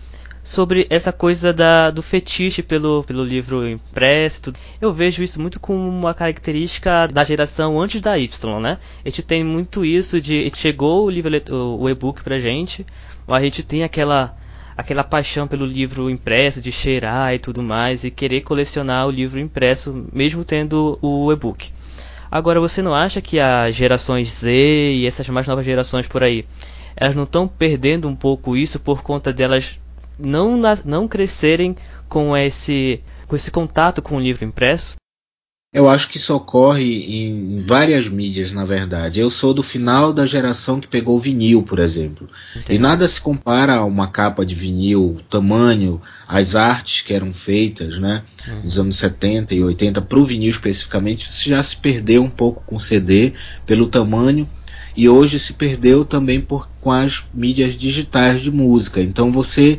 sobre 0.42 0.86
essa 0.88 1.12
coisa 1.12 1.52
da, 1.52 1.90
do 1.90 2.02
fetiche 2.02 2.62
pelo, 2.62 3.04
pelo 3.04 3.22
livro 3.22 3.68
impresso. 3.68 4.52
Eu 4.80 4.92
vejo 4.92 5.22
isso 5.22 5.40
muito 5.40 5.60
como 5.60 5.88
uma 5.88 6.14
característica 6.14 7.06
da 7.06 7.22
geração 7.22 7.80
antes 7.80 8.00
da 8.00 8.18
Y, 8.18 8.60
né? 8.60 8.78
A 9.04 9.08
gente 9.08 9.22
tem 9.22 9.44
muito 9.44 9.84
isso 9.84 10.20
de 10.20 10.50
chegou 10.54 11.04
o 11.04 11.10
livro 11.10 11.30
o 11.50 11.88
e-book 11.88 12.24
pra 12.24 12.38
gente, 12.38 12.84
mas 13.26 13.42
a 13.42 13.44
gente 13.44 13.62
tem 13.62 13.84
aquela 13.84 14.36
aquela 14.76 15.02
paixão 15.02 15.48
pelo 15.48 15.66
livro 15.66 16.08
impresso, 16.08 16.62
de 16.62 16.70
cheirar 16.70 17.34
e 17.34 17.38
tudo 17.38 17.60
mais, 17.62 18.04
e 18.04 18.10
querer 18.12 18.42
colecionar 18.42 19.08
o 19.08 19.10
livro 19.10 19.40
impresso, 19.40 20.06
mesmo 20.12 20.44
tendo 20.44 20.96
o 21.02 21.32
e-book. 21.32 21.72
Agora, 22.30 22.60
você 22.60 22.82
não 22.82 22.94
acha 22.94 23.22
que 23.22 23.40
as 23.40 23.74
gerações 23.74 24.28
Z 24.40 24.50
e 24.50 25.06
essas 25.06 25.28
mais 25.28 25.46
novas 25.46 25.64
gerações 25.64 26.06
por 26.06 26.22
aí, 26.22 26.44
elas 26.96 27.14
não 27.14 27.24
estão 27.24 27.48
perdendo 27.48 28.08
um 28.08 28.14
pouco 28.14 28.56
isso 28.56 28.80
por 28.80 29.02
conta 29.02 29.32
delas 29.32 29.80
não, 30.18 30.60
não 30.84 31.08
crescerem 31.08 31.74
com 32.08 32.36
esse, 32.36 33.02
com 33.26 33.36
esse 33.36 33.50
contato 33.50 34.02
com 34.02 34.16
o 34.16 34.20
livro 34.20 34.44
impresso? 34.44 34.96
Eu 35.70 35.86
acho 35.86 36.08
que 36.08 36.16
isso 36.16 36.34
ocorre 36.34 36.82
em 36.82 37.62
várias 37.66 38.08
mídias, 38.08 38.50
na 38.50 38.64
verdade. 38.64 39.20
Eu 39.20 39.30
sou 39.30 39.52
do 39.52 39.62
final 39.62 40.14
da 40.14 40.24
geração 40.24 40.80
que 40.80 40.88
pegou 40.88 41.20
vinil, 41.20 41.62
por 41.62 41.78
exemplo. 41.78 42.26
Entendi. 42.56 42.78
E 42.78 42.78
nada 42.78 43.06
se 43.06 43.20
compara 43.20 43.76
a 43.76 43.84
uma 43.84 44.06
capa 44.06 44.46
de 44.46 44.54
vinil, 44.54 45.16
o 45.18 45.22
tamanho, 45.28 46.00
as 46.26 46.56
artes 46.56 47.02
que 47.02 47.12
eram 47.12 47.34
feitas, 47.34 47.98
né? 47.98 48.22
Uhum. 48.46 48.62
Nos 48.62 48.78
anos 48.78 48.96
70 48.96 49.54
e 49.54 49.62
80, 49.62 50.00
para 50.00 50.18
o 50.18 50.24
vinil 50.24 50.48
especificamente, 50.48 51.28
isso 51.28 51.50
já 51.50 51.62
se 51.62 51.76
perdeu 51.76 52.22
um 52.22 52.30
pouco 52.30 52.62
com 52.64 52.76
o 52.76 52.80
CD, 52.80 53.34
pelo 53.66 53.88
tamanho 53.88 54.48
e 54.96 55.08
hoje 55.08 55.38
se 55.38 55.52
perdeu 55.52 56.04
também 56.04 56.40
por, 56.40 56.68
com 56.80 56.90
as 56.90 57.24
mídias 57.32 57.74
digitais 57.74 58.40
de 58.40 58.50
música. 58.50 59.00
Então 59.00 59.30
você 59.30 59.78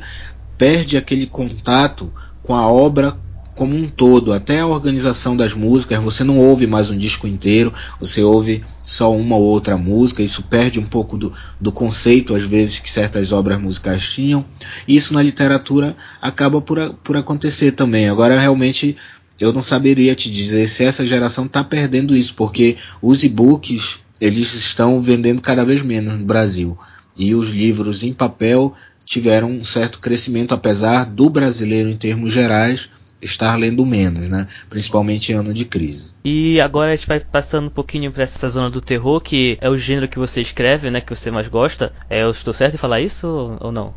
perde 0.57 0.95
aquele 0.95 1.25
contato 1.25 2.13
com 2.41 2.55
a 2.55 2.65
obra 2.65 3.17
como 3.59 3.75
um 3.75 3.89
todo, 3.89 4.31
até 4.31 4.61
a 4.61 4.65
organização 4.65 5.35
das 5.35 5.53
músicas, 5.53 6.01
você 6.01 6.23
não 6.23 6.39
ouve 6.39 6.65
mais 6.65 6.89
um 6.89 6.97
disco 6.97 7.27
inteiro, 7.27 7.73
você 7.99 8.23
ouve 8.23 8.63
só 8.81 9.13
uma 9.13 9.35
ou 9.35 9.43
outra 9.43 9.77
música, 9.77 10.23
isso 10.23 10.43
perde 10.43 10.79
um 10.79 10.85
pouco 10.85 11.17
do, 11.17 11.33
do 11.59 11.69
conceito, 11.69 12.33
às 12.33 12.43
vezes, 12.43 12.79
que 12.79 12.89
certas 12.89 13.33
obras 13.33 13.59
musicais 13.59 14.09
tinham. 14.11 14.45
Isso 14.87 15.13
na 15.13 15.21
literatura 15.21 15.93
acaba 16.21 16.61
por, 16.61 16.93
por 17.03 17.17
acontecer 17.17 17.73
também. 17.73 18.07
Agora, 18.07 18.39
realmente, 18.39 18.95
eu 19.37 19.51
não 19.51 19.61
saberia 19.61 20.15
te 20.15 20.31
dizer 20.31 20.65
se 20.65 20.85
essa 20.85 21.05
geração 21.05 21.45
está 21.45 21.61
perdendo 21.61 22.15
isso, 22.15 22.35
porque 22.35 22.77
os 23.01 23.25
e-books 23.25 23.99
eles 24.21 24.53
estão 24.53 25.01
vendendo 25.01 25.41
cada 25.41 25.65
vez 25.65 25.81
menos 25.81 26.17
no 26.17 26.25
Brasil. 26.25 26.77
E 27.17 27.35
os 27.35 27.49
livros 27.49 28.03
em 28.03 28.13
papel 28.13 28.73
tiveram 29.03 29.51
um 29.51 29.65
certo 29.65 29.99
crescimento, 29.99 30.53
apesar 30.53 31.03
do 31.03 31.29
brasileiro, 31.29 31.89
em 31.89 31.97
termos 31.97 32.31
gerais, 32.31 32.89
estar 33.21 33.55
lendo 33.55 33.85
menos, 33.85 34.29
né? 34.29 34.47
Principalmente 34.69 35.31
em 35.31 35.35
ano 35.35 35.53
de 35.53 35.65
crise. 35.65 36.13
E 36.23 36.59
agora 36.61 36.91
a 36.91 36.95
gente 36.95 37.07
vai 37.07 37.19
passando 37.19 37.67
um 37.67 37.71
pouquinho 37.71 38.11
para 38.11 38.23
essa 38.23 38.47
zona 38.49 38.69
do 38.69 38.81
terror, 38.81 39.21
que 39.21 39.57
é 39.61 39.69
o 39.69 39.77
gênero 39.77 40.07
que 40.07 40.19
você 40.19 40.41
escreve, 40.41 40.89
né? 40.89 41.01
Que 41.01 41.15
você 41.15 41.31
mais 41.31 41.47
gosta. 41.47 41.91
É, 42.09 42.23
eu 42.23 42.29
estou 42.31 42.53
certo 42.53 42.75
em 42.75 42.77
falar 42.77 43.01
isso 43.01 43.57
ou 43.59 43.71
não? 43.71 43.93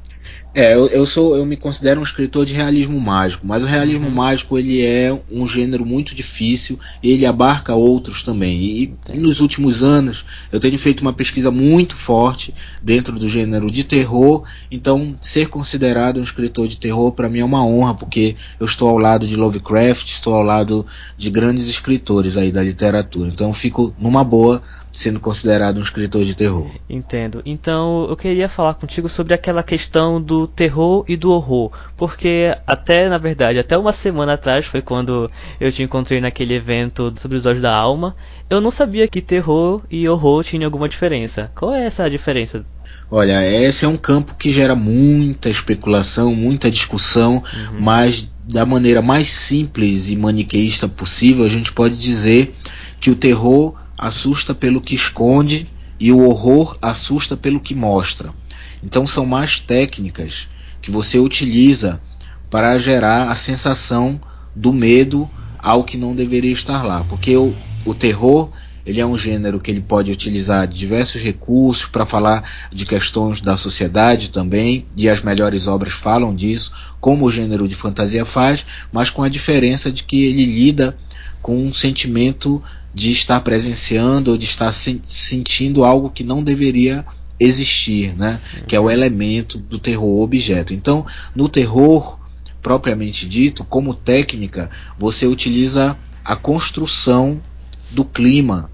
É, 0.55 0.75
eu, 0.75 0.87
eu, 0.89 1.07
sou, 1.07 1.35
eu 1.35 1.47
me 1.47 1.57
considero 1.57 2.01
um 2.01 2.03
escritor 2.03 2.45
de 2.45 2.53
realismo 2.53 3.01
mágico, 3.01 3.47
mas 3.47 3.63
o 3.63 3.67
realismo 3.67 4.09
uhum. 4.09 4.15
mágico 4.15 4.59
ele 4.59 4.85
é 4.85 5.19
um 5.31 5.49
gênero 5.49 5.87
muito 5.87 6.15
difícil 6.15 6.79
e 7.03 7.11
ele 7.11 7.25
abarca 7.25 7.75
outros 7.75 8.23
também. 8.23 8.61
E, 8.61 8.93
e 9.15 9.19
nos 9.19 9.41
últimos 9.41 9.83
anos 9.83 10.27
eu 10.51 10.61
tenho 10.61 10.79
feito 10.79 11.01
uma 11.01 11.13
pesquisa 11.13 11.51
muito 11.51 11.97
forte 11.97 12.55
dentro 12.83 13.19
do 13.19 13.29
gênero 13.29 13.71
de 13.71 13.83
terror, 13.83 14.43
então 14.71 15.17
ser 15.23 15.49
considerado 15.49 16.21
um 16.21 16.23
escritor 16.23 16.69
de 16.69 16.77
terror 16.77 17.13
para 17.13 17.31
mim 17.31 17.39
é 17.39 17.45
uma 17.45 17.65
honra, 17.65 17.95
porque 17.95 18.37
eu 18.61 18.67
estou 18.67 18.91
ao 18.91 18.99
lado 18.99 19.27
de 19.27 19.37
Lovecraft, 19.37 20.07
estou 20.07 20.35
ao 20.35 20.43
lado 20.43 20.85
de 21.17 21.31
grandes 21.31 21.67
escritores 21.67 22.37
aí 22.37 22.53
da 22.53 22.63
literatura. 22.63 23.31
Então 23.31 23.55
fico 23.55 23.95
numa 23.99 24.23
boa 24.23 24.63
sendo 24.93 25.19
considerado 25.19 25.79
um 25.79 25.83
escritor 25.83 26.25
de 26.25 26.35
terror. 26.35 26.71
Entendo. 26.89 27.43
Então 27.47 28.07
eu 28.09 28.15
queria 28.15 28.49
falar 28.49 28.75
contigo 28.75 29.09
sobre 29.09 29.33
aquela 29.33 29.63
questão 29.63 30.21
do 30.21 30.47
terror 30.47 31.05
e 31.09 31.17
do 31.17 31.33
horror, 31.33 31.73
porque 31.97 32.55
até 32.67 33.09
na 33.09 33.17
verdade 33.17 33.59
até 33.59 33.77
uma 33.77 33.93
semana 33.93 34.35
atrás 34.35 34.67
foi 34.67 34.83
quando 34.83 35.31
eu 35.59 35.73
te 35.73 35.83
encontrei 35.83 36.21
naquele 36.21 36.55
evento 36.55 37.13
sobre 37.17 37.39
os 37.39 37.47
olhos 37.47 37.63
da 37.63 37.75
alma. 37.75 38.15
Eu 38.51 38.61
não 38.61 38.71
sabia 38.71 39.09
que 39.09 39.23
terror 39.23 39.81
e 39.91 40.07
horror 40.07 40.45
tinham 40.45 40.67
alguma 40.67 40.89
diferença. 40.89 41.51
Qual 41.55 41.75
é 41.75 41.87
essa 41.87 42.09
diferença? 42.11 42.65
Olha, 43.11 43.45
esse 43.47 43.85
é 43.85 43.89
um 43.89 43.97
campo 43.97 44.35
que 44.39 44.51
gera 44.51 44.75
muita 44.75 45.51
especulação, 45.51 46.35
muita 46.35 46.71
discussão, 46.71 47.37
uhum. 47.37 47.81
mas 47.81 48.27
da 48.45 48.67
maneira 48.67 49.01
mais 49.01 49.31
simples 49.31 50.09
e 50.09 50.17
maniqueísta 50.17 50.89
possível, 50.89 51.45
a 51.45 51.49
gente 51.49 51.73
pode 51.73 51.97
dizer 51.97 52.55
que 53.01 53.11
o 53.11 53.15
terror 53.15 53.75
assusta 54.03 54.53
pelo 54.53 54.81
que 54.81 54.97
esconde 54.97 55.69
e 55.99 56.11
o 56.11 56.27
horror 56.27 56.77
assusta 56.83 57.37
pelo 57.37 57.61
que 57.61 57.73
mostra. 57.73 58.35
Então 58.83 59.07
são 59.07 59.25
mais 59.25 59.61
técnicas 59.61 60.49
que 60.83 60.91
você 60.91 61.21
utiliza 61.21 62.03
para 62.51 62.77
gerar 62.79 63.31
a 63.31 63.37
sensação 63.37 64.21
do 64.57 64.73
medo 64.73 65.31
ao 65.57 65.85
que 65.85 65.97
não 65.97 66.17
deveria 66.17 66.51
estar 66.51 66.83
lá, 66.83 67.05
porque 67.05 67.37
o, 67.37 67.55
o 67.87 67.95
terror 67.95 68.51
ele 68.85 69.01
é 69.01 69.07
um 69.07 69.17
gênero 69.17 69.61
que 69.61 69.71
ele 69.71 69.81
pode 69.81 70.11
utilizar 70.11 70.67
diversos 70.67 71.23
recursos 71.23 71.87
para 71.87 72.05
falar 72.05 72.43
de 72.73 72.85
questões 72.85 73.41
da 73.41 73.57
sociedade 73.57 74.31
também, 74.31 74.85
e 74.97 75.09
as 75.09 75.23
melhores 75.23 75.69
obras 75.69 75.93
falam 75.93 76.35
disso, 76.35 76.73
como 77.01 77.25
o 77.25 77.31
gênero 77.31 77.69
de 77.69 77.77
fantasia 77.77 78.25
faz, 78.25 78.67
mas 78.91 79.09
com 79.09 79.23
a 79.23 79.29
diferença 79.29 79.93
de 79.93 80.03
que 80.03 80.25
ele 80.25 80.45
lida 80.45 80.99
com 81.41 81.65
um 81.65 81.73
sentimento 81.73 82.61
de 82.95 83.11
estar 83.11 83.41
presenciando 83.41 84.33
ou 84.33 84.39
de 84.39 84.45
estar 84.45 84.73
sentindo 84.73 85.85
algo 85.85 86.11
que 86.11 86.23
não 86.23 86.43
deveria 86.43 87.05
existir, 87.41 88.15
né? 88.17 88.41
Que 88.67 88.77
é 88.77 88.81
o 88.81 88.91
elemento 88.91 89.59
do 89.59 89.79
terror 89.79 90.23
objeto. 90.23 90.75
Então, 90.75 91.05
no 91.35 91.49
terror 91.49 92.19
propriamente 92.63 93.29
dito, 93.29 93.65
como 93.65 93.93
técnica, 93.93 94.71
você 94.97 95.27
utiliza 95.27 95.99
a 96.25 96.37
construção 96.37 97.43
do 97.91 98.05
clima. 98.05 98.71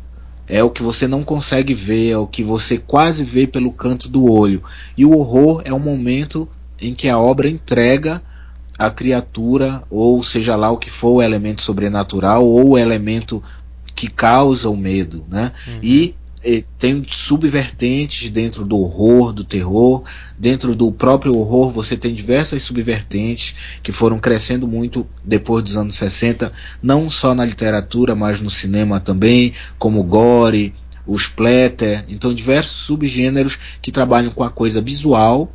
É 0.46 0.62
o 0.62 0.70
que 0.70 0.82
você 0.82 1.06
não 1.06 1.24
consegue 1.24 1.74
ver, 1.74 2.10
é 2.10 2.18
o 2.18 2.26
que 2.26 2.42
você 2.42 2.78
quase 2.78 3.24
vê 3.24 3.46
pelo 3.46 3.72
canto 3.72 4.08
do 4.08 4.30
olho. 4.30 4.62
E 4.96 5.04
o 5.04 5.16
horror 5.16 5.62
é 5.64 5.72
o 5.72 5.80
momento 5.80 6.48
em 6.80 6.94
que 6.94 7.08
a 7.08 7.18
obra 7.18 7.48
entrega 7.48 8.22
a 8.78 8.90
criatura, 8.90 9.82
ou 9.90 10.22
seja 10.22 10.54
lá 10.54 10.70
o 10.70 10.78
que 10.78 10.88
for 10.88 11.14
o 11.14 11.22
elemento 11.22 11.62
sobrenatural, 11.62 12.46
ou 12.46 12.70
o 12.70 12.78
elemento 12.78 13.42
que 13.98 14.06
causa 14.06 14.70
o 14.70 14.76
medo, 14.76 15.26
né? 15.28 15.50
Uhum. 15.66 15.78
E, 15.82 16.14
e 16.44 16.64
tem 16.78 17.02
subvertentes 17.10 18.30
dentro 18.30 18.64
do 18.64 18.78
horror, 18.78 19.32
do 19.32 19.42
terror, 19.42 20.04
dentro 20.38 20.72
do 20.72 20.92
próprio 20.92 21.36
horror 21.36 21.72
você 21.72 21.96
tem 21.96 22.14
diversas 22.14 22.62
subvertentes 22.62 23.56
que 23.82 23.90
foram 23.90 24.20
crescendo 24.20 24.68
muito 24.68 25.04
depois 25.24 25.64
dos 25.64 25.76
anos 25.76 25.96
60, 25.96 26.52
não 26.80 27.10
só 27.10 27.34
na 27.34 27.44
literatura, 27.44 28.14
mas 28.14 28.40
no 28.40 28.48
cinema 28.48 29.00
também, 29.00 29.52
como 29.80 30.00
gore, 30.04 30.72
o 31.04 31.16
splatter, 31.16 32.04
então 32.08 32.32
diversos 32.32 32.76
subgêneros 32.82 33.58
que 33.82 33.90
trabalham 33.90 34.30
com 34.30 34.44
a 34.44 34.50
coisa 34.50 34.80
visual 34.80 35.52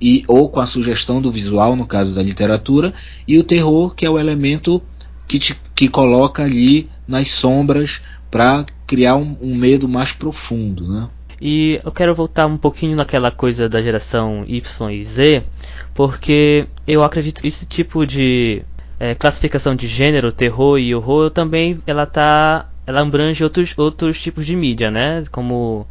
e 0.00 0.24
ou 0.26 0.48
com 0.48 0.60
a 0.60 0.66
sugestão 0.66 1.20
do 1.20 1.30
visual 1.30 1.76
no 1.76 1.86
caso 1.86 2.14
da 2.14 2.22
literatura 2.22 2.94
e 3.28 3.38
o 3.38 3.44
terror 3.44 3.94
que 3.94 4.06
é 4.06 4.10
o 4.10 4.18
elemento 4.18 4.80
que 5.28 5.38
te 5.38 5.54
que 5.74 5.88
coloca 5.88 6.42
ali 6.42 6.88
nas 7.12 7.28
sombras 7.28 8.00
para 8.30 8.64
criar 8.86 9.16
um, 9.16 9.36
um, 9.42 9.54
medo 9.54 9.86
mais 9.86 10.12
profundo, 10.12 10.88
né? 10.88 11.08
E 11.38 11.78
eu 11.84 11.92
quero 11.92 12.14
voltar 12.14 12.46
um 12.46 12.56
pouquinho 12.56 12.96
naquela 12.96 13.30
coisa 13.30 13.68
da 13.68 13.82
geração 13.82 14.44
Y 14.48 14.90
e 14.90 15.04
Z, 15.04 15.42
porque 15.92 16.66
eu 16.86 17.04
acredito 17.04 17.42
que 17.42 17.48
esse 17.48 17.66
tipo 17.66 18.06
de 18.06 18.62
é, 18.98 19.14
classificação 19.14 19.76
de 19.76 19.86
gênero, 19.86 20.32
terror 20.32 20.78
e 20.78 20.94
horror, 20.94 21.30
também 21.30 21.78
ela 21.86 22.06
tá, 22.06 22.70
ela 22.86 23.02
abrange 23.02 23.44
outros 23.44 23.76
outros 23.76 24.18
tipos 24.18 24.46
de 24.46 24.56
mídia, 24.56 24.90
né? 24.90 25.22
Como 25.30 25.86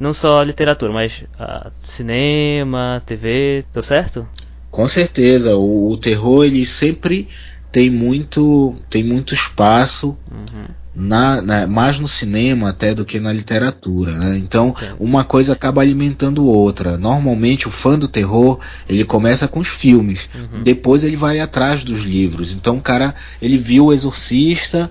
não 0.00 0.12
só 0.12 0.42
literatura, 0.42 0.90
mas 0.90 1.24
uh, 1.38 1.70
cinema, 1.84 3.00
TV, 3.06 3.64
tô 3.72 3.80
certo? 3.82 4.26
Com 4.70 4.88
certeza, 4.88 5.54
o, 5.54 5.92
o 5.92 5.96
terror 5.96 6.44
ele 6.44 6.66
sempre 6.66 7.28
tem 7.74 7.90
muito 7.90 8.76
tem 8.88 9.02
muito 9.02 9.34
espaço 9.34 10.16
uhum. 10.30 10.66
na, 10.94 11.42
na, 11.42 11.66
mais 11.66 11.98
no 11.98 12.06
cinema 12.06 12.68
até 12.68 12.94
do 12.94 13.04
que 13.04 13.18
na 13.18 13.32
literatura 13.32 14.12
né? 14.12 14.38
então 14.38 14.76
uma 14.96 15.24
coisa 15.24 15.54
acaba 15.54 15.80
alimentando 15.82 16.46
outra 16.46 16.96
normalmente 16.96 17.66
o 17.66 17.72
fã 17.72 17.98
do 17.98 18.06
terror 18.06 18.60
ele 18.88 19.04
começa 19.04 19.48
com 19.48 19.58
os 19.58 19.66
filmes 19.66 20.28
uhum. 20.36 20.62
depois 20.62 21.02
ele 21.02 21.16
vai 21.16 21.40
atrás 21.40 21.82
dos 21.82 22.02
livros 22.02 22.52
então 22.52 22.76
o 22.76 22.80
cara 22.80 23.12
ele 23.42 23.56
viu 23.56 23.86
o 23.86 23.92
Exorcista 23.92 24.88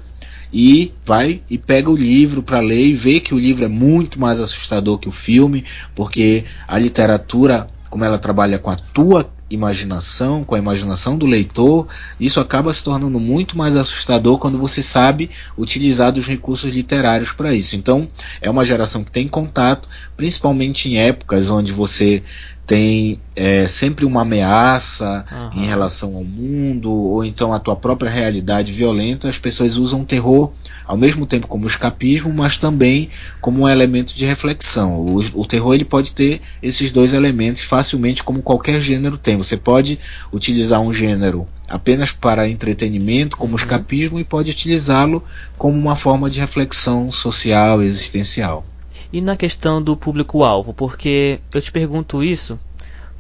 e 0.52 0.94
vai 1.06 1.42
e 1.50 1.58
pega 1.58 1.90
o 1.90 1.96
livro 1.96 2.44
para 2.44 2.60
ler 2.60 2.86
e 2.88 2.94
vê 2.94 3.22
que 3.22 3.34
o 3.34 3.40
livro 3.40 3.64
é 3.64 3.70
muito 3.70 4.20
mais 4.20 4.42
assustador 4.42 4.98
que 4.98 5.08
o 5.08 5.14
filme 5.14 5.64
porque 5.96 6.44
a 6.68 6.78
literatura 6.78 7.70
como 7.90 8.04
ela 8.04 8.20
trabalha 8.20 8.60
com 8.60 8.70
a 8.70 8.76
tua 8.76 9.32
imaginação, 9.56 10.44
com 10.44 10.56
a 10.56 10.58
imaginação 10.58 11.18
do 11.18 11.26
leitor, 11.26 11.88
isso 12.20 12.40
acaba 12.40 12.74
se 12.74 12.84
tornando 12.84 13.20
muito 13.20 13.58
mais 13.58 13.76
assustador 13.76 14.38
quando 14.38 14.58
você 14.58 14.82
sabe 14.82 15.30
utilizar 15.58 16.18
os 16.18 16.26
recursos 16.26 16.72
literários 16.72 17.32
para 17.32 17.54
isso. 17.54 17.76
Então, 17.76 18.08
é 18.42 18.50
uma 18.50 18.66
geração 18.66 19.04
que 19.04 19.12
tem 19.12 19.28
contato, 19.28 19.88
principalmente 20.18 20.90
em 20.90 20.98
épocas 20.98 21.50
onde 21.50 21.72
você 21.72 22.24
tem 22.66 23.20
é, 23.36 23.68
sempre 23.68 24.06
uma 24.06 24.22
ameaça 24.22 25.26
uhum. 25.32 25.62
em 25.62 25.66
relação 25.66 26.16
ao 26.16 26.24
mundo, 26.24 26.92
ou 26.92 27.24
então 27.26 27.54
a 27.54 27.60
tua 27.60 27.76
própria 27.76 28.10
realidade 28.10 28.72
violenta, 28.72 29.28
as 29.28 29.38
pessoas 29.38 29.76
usam 29.76 30.02
o 30.02 30.06
terror 30.06 30.52
ao 30.86 30.98
mesmo 30.98 31.26
tempo 31.26 31.48
como 31.48 31.68
escapismo, 31.68 32.34
mas 32.34 32.58
também 32.58 33.10
como 33.42 33.64
um 33.64 33.70
elemento 33.70 34.14
de 34.16 34.26
reflexão. 34.26 35.00
O, 35.00 35.18
o 35.42 35.46
terror 35.46 35.74
ele 35.74 35.86
pode 35.86 36.14
ter 36.14 36.42
esses 36.62 36.92
dois 36.92 37.14
elementos 37.14 37.64
facilmente, 37.64 38.24
como 38.24 38.42
qualquer 38.42 38.82
gênero 38.82 39.18
tem. 39.18 39.38
Você 39.38 39.58
pode 39.58 40.00
utilizar 40.32 40.80
um 40.80 40.94
gênero 40.94 41.48
apenas 41.68 42.12
para 42.12 42.48
entretenimento, 42.48 43.38
como 43.38 43.54
uhum. 43.54 43.60
escapismo, 43.60 44.20
e 44.20 44.24
pode 44.24 44.52
utilizá-lo 44.52 45.24
como 45.58 45.78
uma 45.78 45.96
forma 45.96 46.30
de 46.30 46.40
reflexão 46.40 47.12
social, 47.12 47.82
existencial. 47.82 48.66
E 49.14 49.22
na 49.22 49.38
questão 49.38 49.82
do 49.82 49.96
público-alvo, 49.96 50.74
porque 50.74 51.40
eu 51.54 51.62
te 51.62 51.72
pergunto 51.72 52.22
isso 52.22 52.60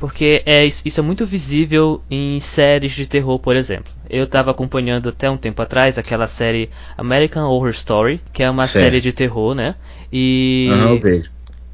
porque 0.03 0.43
é, 0.45 0.65
isso 0.65 0.99
é 0.99 1.01
muito 1.01 1.25
visível 1.25 2.01
em 2.11 2.37
séries 2.39 2.91
de 2.91 3.07
terror, 3.07 3.39
por 3.39 3.55
exemplo. 3.55 3.93
Eu 4.09 4.25
estava 4.25 4.51
acompanhando 4.51 5.07
até 5.07 5.29
um 5.29 5.37
tempo 5.37 5.61
atrás 5.61 5.97
aquela 5.97 6.27
série 6.27 6.69
American 6.97 7.49
Horror 7.49 7.69
Story, 7.69 8.19
que 8.33 8.43
é 8.43 8.49
uma 8.49 8.67
certo. 8.67 8.83
série 8.83 8.99
de 8.99 9.13
terror, 9.13 9.55
né? 9.55 9.75
E 10.11 10.67
uhum, 10.69 11.21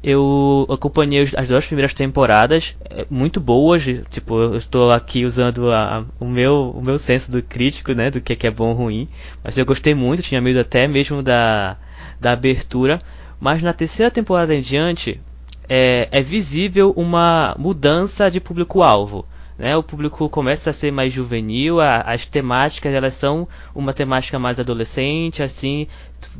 eu 0.00 0.66
acompanhei 0.70 1.28
as 1.36 1.48
duas 1.48 1.66
primeiras 1.66 1.92
temporadas, 1.92 2.76
é, 2.88 3.04
muito 3.10 3.40
boas. 3.40 3.84
Tipo, 4.08 4.38
eu 4.40 4.56
estou 4.56 4.92
aqui 4.92 5.24
usando 5.24 5.72
a, 5.72 6.04
o, 6.20 6.24
meu, 6.24 6.70
o 6.70 6.80
meu 6.80 7.00
senso 7.00 7.32
do 7.32 7.42
crítico, 7.42 7.94
né? 7.94 8.12
Do 8.12 8.20
que 8.20 8.34
é, 8.34 8.36
que 8.36 8.46
é 8.46 8.50
bom 8.50 8.68
ou 8.68 8.74
ruim. 8.74 9.08
Mas 9.42 9.58
eu 9.58 9.66
gostei 9.66 9.92
muito, 9.92 10.22
tinha 10.22 10.40
medo 10.40 10.60
até 10.60 10.86
mesmo 10.86 11.22
da, 11.22 11.76
da 12.20 12.30
abertura. 12.32 12.98
Mas 13.40 13.62
na 13.62 13.72
terceira 13.72 14.10
temporada 14.10 14.54
em 14.54 14.60
diante, 14.60 15.18
é, 15.66 16.08
é 16.12 16.20
visível 16.20 16.92
uma 16.94 17.54
mudança 17.58 18.30
de 18.30 18.38
público-alvo. 18.38 19.24
Né? 19.56 19.74
O 19.76 19.82
público 19.82 20.28
começa 20.28 20.70
a 20.70 20.72
ser 20.74 20.90
mais 20.90 21.12
juvenil, 21.12 21.80
a, 21.80 22.02
as 22.02 22.26
temáticas 22.26 22.92
elas 22.92 23.14
são 23.14 23.48
uma 23.74 23.94
temática 23.94 24.38
mais 24.38 24.60
adolescente, 24.60 25.42
assim, 25.42 25.86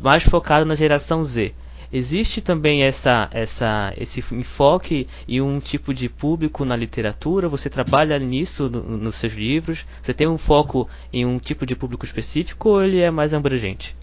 mais 0.00 0.24
focada 0.24 0.64
na 0.64 0.74
geração 0.74 1.24
Z. 1.24 1.54
Existe 1.92 2.40
também 2.40 2.82
essa, 2.82 3.28
essa, 3.32 3.92
esse 3.96 4.22
enfoque 4.34 5.08
e 5.26 5.40
um 5.40 5.58
tipo 5.58 5.92
de 5.94 6.08
público 6.08 6.64
na 6.64 6.76
literatura? 6.76 7.48
Você 7.48 7.70
trabalha 7.70 8.18
nisso 8.18 8.68
no, 8.68 8.82
nos 8.98 9.16
seus 9.16 9.32
livros? 9.32 9.86
Você 10.02 10.14
tem 10.14 10.28
um 10.28 10.38
foco 10.38 10.88
em 11.12 11.26
um 11.26 11.38
tipo 11.38 11.64
de 11.64 11.74
público 11.74 12.04
específico 12.04 12.68
ou 12.68 12.84
ele 12.84 13.00
é 13.00 13.10
mais 13.10 13.34
abrangente? 13.34 13.96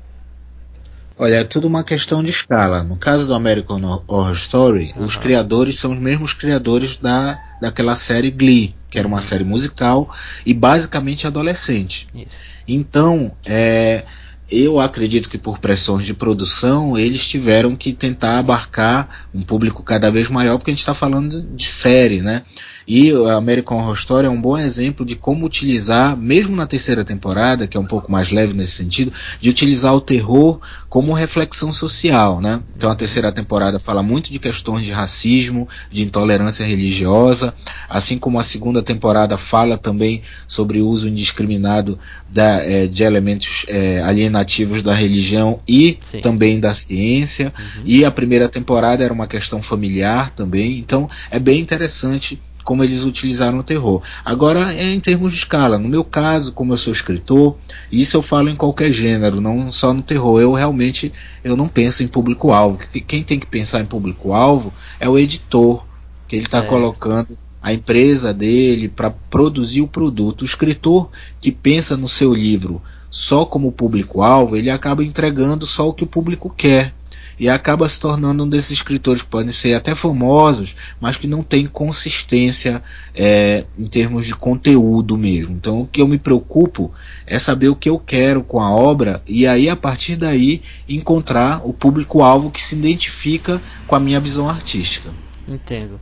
Olha, 1.20 1.38
é 1.38 1.44
tudo 1.44 1.68
uma 1.68 1.84
questão 1.84 2.24
de 2.24 2.30
escala. 2.30 2.84
No 2.84 2.96
caso 2.96 3.26
do 3.26 3.34
American 3.34 3.82
Horror 4.08 4.34
Story, 4.34 4.94
uhum. 4.96 5.04
os 5.04 5.16
criadores 5.16 5.80
são 5.80 5.92
os 5.94 6.00
mesmos 6.00 6.32
criadores 6.34 6.98
da, 6.98 7.40
daquela 7.60 7.96
série 7.96 8.30
Glee, 8.30 8.76
que 8.90 9.00
era 9.00 9.08
uma 9.08 9.22
série 9.22 9.44
musical 9.44 10.14
e 10.46 10.54
basicamente 10.54 11.26
adolescente. 11.26 12.06
Isso. 12.14 12.44
Então, 12.68 13.32
é, 13.44 14.04
eu 14.50 14.80
acredito 14.80 15.28
que 15.28 15.38
por 15.40 15.58
pressões 15.58 16.06
de 16.06 16.14
produção 16.14 16.98
eles 16.98 17.28
tiveram 17.28 17.76
que 17.76 17.92
tentar 17.94 18.38
abarcar 18.38 19.28
um 19.34 19.42
público 19.42 19.82
cada 19.82 20.12
vez 20.12 20.30
maior, 20.30 20.58
porque 20.58 20.70
a 20.70 20.74
gente 20.74 20.82
está 20.82 20.94
falando 20.94 21.42
de 21.42 21.66
série, 21.66 22.22
né? 22.22 22.44
E 22.88 23.12
a 23.12 23.34
American 23.34 23.80
Horror 23.80 23.96
Story 23.96 24.28
é 24.28 24.30
um 24.30 24.40
bom 24.40 24.58
exemplo 24.58 25.06
de 25.06 25.16
como 25.16 25.46
utilizar, 25.46 26.16
mesmo 26.16 26.56
na 26.56 26.66
terceira 26.66 27.04
temporada, 27.04 27.68
que 27.68 27.76
é 27.76 27.80
um 27.80 27.86
pouco 27.86 28.10
mais 28.10 28.30
leve 28.30 28.54
nesse 28.54 28.72
sentido, 28.72 29.12
de 29.42 29.50
utilizar 29.50 29.94
o 29.94 30.00
terror 30.00 30.62
como 30.90 31.12
reflexão 31.12 31.74
social, 31.74 32.40
né? 32.40 32.62
Então 32.78 32.90
a 32.90 32.96
terceira 32.96 33.30
temporada 33.30 33.78
fala 33.78 34.02
muito 34.02 34.32
de 34.32 34.40
questões 34.40 34.86
de 34.86 34.94
racismo, 34.94 35.68
de 35.92 36.04
intolerância 36.04 36.66
religiosa, 36.66 37.54
assim 37.90 38.18
como 38.18 38.40
a 38.40 38.44
segunda 38.44 38.82
temporada 38.82 39.38
fala 39.38 39.78
também 39.78 40.22
sobre 40.48 40.80
o 40.80 40.88
uso 40.88 41.10
indiscriminado 41.10 42.00
da, 42.30 42.64
é, 42.64 42.88
de 42.88 43.04
elementos 43.04 43.66
é, 43.68 44.02
alienativos 44.02 44.82
da 44.82 44.94
religião 44.94 45.60
e 45.68 45.98
Sim. 46.02 46.20
também 46.20 46.58
da 46.58 46.74
ciência. 46.74 47.54
Uhum. 47.58 47.82
E 47.84 48.06
a 48.06 48.12
primeira 48.12 48.48
temporada 48.48 49.04
era 49.04 49.14
uma 49.14 49.28
questão 49.28 49.62
familiar 49.62 50.30
também. 50.32 50.80
Então 50.80 51.10
é 51.30 51.38
bem 51.38 51.60
interessante 51.60 52.40
como 52.68 52.84
eles 52.84 53.06
utilizaram 53.06 53.60
o 53.60 53.64
terror. 53.64 54.02
Agora 54.26 54.74
é 54.74 54.92
em 54.92 55.00
termos 55.00 55.32
de 55.32 55.38
escala. 55.38 55.78
No 55.78 55.88
meu 55.88 56.04
caso, 56.04 56.52
como 56.52 56.74
eu 56.74 56.78
sou 56.78 56.92
escritor, 56.92 57.56
isso 57.90 58.18
eu 58.18 58.22
falo 58.22 58.50
em 58.50 58.58
qualquer 58.58 58.92
gênero, 58.92 59.40
não 59.40 59.72
só 59.72 59.94
no 59.94 60.02
terror. 60.02 60.42
Eu 60.42 60.52
realmente 60.52 61.14
eu 61.46 61.56
não 61.56 61.70
penso 61.70 62.04
em 62.04 62.10
público-alvo. 62.10 62.78
Quem 63.08 63.24
tem 63.24 63.40
que 63.40 63.46
pensar 63.46 63.80
em 63.80 63.86
público-alvo 63.86 64.74
é 65.00 65.08
o 65.08 65.18
editor, 65.18 65.86
que 66.28 66.36
ele 66.36 66.44
está 66.44 66.62
colocando 66.62 67.38
a 67.62 67.72
empresa 67.72 68.34
dele 68.34 68.90
para 68.90 69.12
produzir 69.12 69.80
o 69.80 69.88
produto. 69.88 70.42
O 70.42 70.46
escritor 70.46 71.10
que 71.40 71.54
pensa 71.54 71.96
no 71.96 72.08
seu 72.10 72.34
livro 72.34 72.82
só 73.10 73.46
como 73.46 73.72
público-alvo, 73.72 74.58
ele 74.58 74.70
acaba 74.70 75.06
entregando 75.06 75.66
só 75.66 75.88
o 75.88 75.94
que 75.94 76.04
o 76.04 76.08
público 76.08 76.54
quer 76.56 76.94
e 77.40 77.48
acaba 77.48 77.88
se 77.88 78.00
tornando 78.00 78.44
um 78.44 78.50
desses 78.50 78.72
escritores 78.72 79.22
que 79.22 79.28
podem 79.28 79.52
ser 79.52 79.76
até 79.76 79.94
famosos, 79.94 80.76
mas 81.00 81.18
que 81.18 81.28
não 81.28 81.44
tem 81.44 81.66
consistência 81.66 82.84
é, 83.14 83.66
em 83.78 83.86
termos 83.86 84.26
de 84.26 84.36
conteúdo 84.36 85.18
mesmo. 85.18 85.54
Então 85.54 85.82
o 85.82 85.88
que 85.88 86.02
eu 86.02 86.08
me 86.08 86.18
preocupo 86.18 86.92
é 87.26 87.38
saber 87.38 87.70
o 87.70 87.76
que 87.76 87.90
eu 87.90 88.00
quero 88.00 88.44
com 88.44 88.60
a 88.60 88.72
obra 88.72 89.22
e 89.28 89.46
aí 89.46 89.70
a 89.70 89.76
partir 89.76 90.16
daí 90.16 90.62
encontrar 90.88 91.62
o 91.64 91.74
público-alvo 91.74 92.50
que 92.50 92.62
se 92.62 92.76
identifica 92.76 93.62
com 93.86 93.96
a 93.96 94.00
minha 94.00 94.20
visão 94.20 94.50
artística. 94.50 95.10
Entendo. 95.48 96.00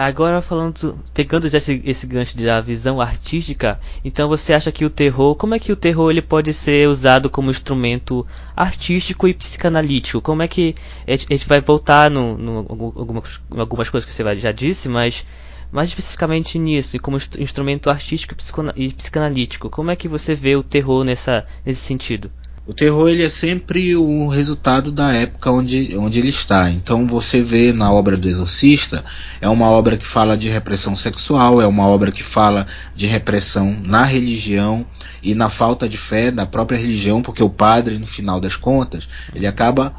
Agora 0.00 0.40
falando, 0.40 0.96
pegando 1.12 1.48
já 1.48 1.58
esse, 1.58 1.82
esse 1.84 2.06
gancho 2.06 2.38
da 2.38 2.60
visão 2.60 3.00
artística, 3.00 3.80
então 4.04 4.28
você 4.28 4.52
acha 4.52 4.70
que 4.70 4.84
o 4.84 4.90
terror, 4.90 5.34
como 5.34 5.56
é 5.56 5.58
que 5.58 5.72
o 5.72 5.76
terror 5.76 6.08
ele 6.08 6.22
pode 6.22 6.52
ser 6.52 6.86
usado 6.86 7.28
como 7.28 7.50
instrumento 7.50 8.24
artístico 8.54 9.26
e 9.26 9.34
psicanalítico? 9.34 10.20
Como 10.20 10.40
é 10.40 10.46
que 10.46 10.72
a 11.04 11.16
gente, 11.16 11.48
vai 11.48 11.60
voltar 11.60 12.08
no, 12.12 12.38
no 12.38 12.58
algumas, 12.68 13.40
algumas 13.50 13.90
coisas 13.90 14.08
que 14.08 14.14
você 14.14 14.38
já 14.38 14.52
disse, 14.52 14.88
mas 14.88 15.26
mais 15.72 15.88
especificamente 15.88 16.60
nisso, 16.60 16.96
como 17.00 17.18
instrumento 17.36 17.90
artístico 17.90 18.36
e 18.76 18.92
psicanalítico, 18.92 19.68
como 19.68 19.90
é 19.90 19.96
que 19.96 20.06
você 20.06 20.32
vê 20.32 20.54
o 20.54 20.62
terror 20.62 21.02
nessa, 21.02 21.44
nesse 21.66 21.80
sentido? 21.80 22.30
O 22.68 22.74
terror 22.74 23.08
ele 23.08 23.22
é 23.22 23.30
sempre 23.30 23.96
o 23.96 24.28
resultado 24.28 24.92
da 24.92 25.10
época 25.10 25.50
onde, 25.50 25.96
onde 25.96 26.18
ele 26.18 26.28
está. 26.28 26.70
Então 26.70 27.06
você 27.06 27.40
vê 27.40 27.72
na 27.72 27.90
obra 27.90 28.14
do 28.14 28.28
Exorcista, 28.28 29.02
é 29.40 29.48
uma 29.48 29.70
obra 29.70 29.96
que 29.96 30.06
fala 30.06 30.36
de 30.36 30.48
repressão 30.48 30.96
sexual, 30.96 31.60
é 31.60 31.66
uma 31.66 31.86
obra 31.86 32.10
que 32.10 32.22
fala 32.22 32.66
de 32.94 33.06
repressão 33.06 33.76
na 33.84 34.04
religião 34.04 34.86
e 35.22 35.34
na 35.34 35.48
falta 35.48 35.88
de 35.88 35.96
fé 35.96 36.30
da 36.30 36.46
própria 36.46 36.78
religião, 36.78 37.22
porque 37.22 37.42
o 37.42 37.50
padre, 37.50 37.98
no 37.98 38.06
final 38.06 38.40
das 38.40 38.56
contas, 38.56 39.08
ele 39.34 39.46
acaba 39.46 39.92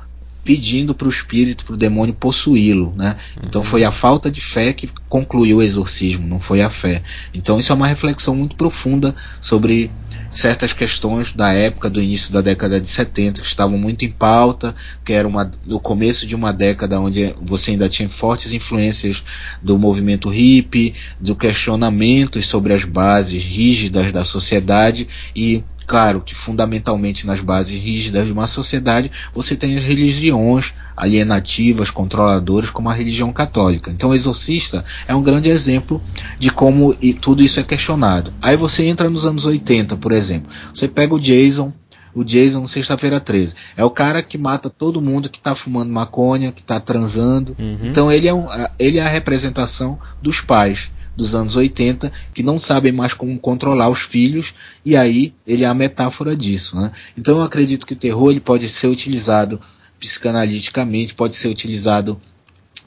pedindo 0.43 0.95
para 0.95 1.07
o 1.07 1.11
espírito, 1.11 1.65
para 1.65 1.73
o 1.73 1.77
demônio 1.77 2.13
possuí-lo, 2.13 2.93
né? 2.95 3.15
Então 3.43 3.61
foi 3.61 3.83
a 3.83 3.91
falta 3.91 4.31
de 4.31 4.41
fé 4.41 4.73
que 4.73 4.89
concluiu 5.07 5.57
o 5.57 5.61
exorcismo, 5.61 6.27
não 6.27 6.39
foi 6.39 6.61
a 6.61 6.69
fé. 6.69 7.03
Então 7.33 7.59
isso 7.59 7.71
é 7.71 7.75
uma 7.75 7.87
reflexão 7.87 8.35
muito 8.35 8.55
profunda 8.55 9.15
sobre 9.41 9.91
certas 10.29 10.73
questões 10.73 11.33
da 11.33 11.51
época 11.51 11.89
do 11.89 12.01
início 12.01 12.31
da 12.31 12.41
década 12.41 12.79
de 12.79 12.87
70 12.87 13.41
que 13.41 13.47
estavam 13.47 13.77
muito 13.77 14.05
em 14.05 14.11
pauta, 14.11 14.75
que 15.03 15.13
era 15.13 15.27
uma, 15.27 15.49
o 15.67 15.79
começo 15.79 16.27
de 16.27 16.35
uma 16.35 16.53
década 16.53 16.99
onde 16.99 17.33
você 17.41 17.71
ainda 17.71 17.89
tinha 17.89 18.07
fortes 18.07 18.53
influências 18.53 19.23
do 19.61 19.77
movimento 19.77 20.29
hippie, 20.29 20.93
do 21.19 21.35
questionamento 21.35 22.41
sobre 22.41 22.73
as 22.73 22.83
bases 22.83 23.43
rígidas 23.43 24.11
da 24.11 24.23
sociedade 24.23 25.07
e 25.35 25.63
Claro 25.89 26.21
que 26.21 26.35
fundamentalmente 26.35 27.25
nas 27.25 27.41
bases 27.41 27.81
rígidas 27.81 28.27
de 28.27 28.31
uma 28.31 28.45
sociedade 28.45 29.11
você 29.33 29.55
tem 29.55 29.75
as 29.75 29.81
religiões 29.81 30.75
alienativas, 30.95 31.89
controladoras, 31.89 32.69
como 32.69 32.91
a 32.91 32.93
religião 32.93 33.33
católica. 33.33 33.89
Então 33.89 34.11
o 34.11 34.13
Exorcista 34.13 34.85
é 35.07 35.15
um 35.15 35.23
grande 35.23 35.49
exemplo 35.49 35.99
de 36.37 36.51
como 36.51 36.93
tudo 37.19 37.41
isso 37.41 37.59
é 37.59 37.63
questionado. 37.63 38.31
Aí 38.39 38.55
você 38.55 38.85
entra 38.85 39.09
nos 39.09 39.25
anos 39.25 39.47
80, 39.47 39.97
por 39.97 40.11
exemplo. 40.11 40.51
Você 40.71 40.87
pega 40.87 41.15
o 41.15 41.19
Jason, 41.19 41.73
o 42.13 42.23
Jason 42.23 42.67
sexta-feira 42.67 43.19
13. 43.19 43.55
É 43.75 43.83
o 43.83 43.89
cara 43.89 44.21
que 44.21 44.37
mata 44.37 44.69
todo 44.69 45.01
mundo 45.01 45.27
que 45.27 45.39
está 45.39 45.55
fumando 45.55 45.91
maconha, 45.91 46.51
que 46.51 46.61
está 46.61 46.79
transando. 46.79 47.55
Uhum. 47.57 47.79
Então 47.85 48.11
ele 48.11 48.27
é, 48.27 48.33
um, 48.33 48.45
ele 48.77 48.99
é 48.99 49.01
a 49.01 49.09
representação 49.09 49.97
dos 50.21 50.39
pais 50.39 50.91
dos 51.19 51.35
anos 51.35 51.55
80 51.55 52.11
que 52.33 52.41
não 52.41 52.59
sabem 52.59 52.91
mais 52.91 53.13
como 53.13 53.37
controlar 53.37 53.89
os 53.89 53.99
filhos 53.99 54.55
e 54.83 54.95
aí 54.95 55.33
ele 55.45 55.63
é 55.63 55.67
a 55.67 55.73
metáfora 55.73 56.35
disso. 56.35 56.75
Né? 56.75 56.91
Então 57.17 57.37
eu 57.37 57.43
acredito 57.43 57.85
que 57.85 57.93
o 57.93 57.97
terror 57.97 58.31
ele 58.31 58.39
pode 58.39 58.67
ser 58.69 58.87
utilizado 58.87 59.59
psicanaliticamente, 59.99 61.13
pode 61.13 61.35
ser 61.35 61.49
utilizado 61.49 62.19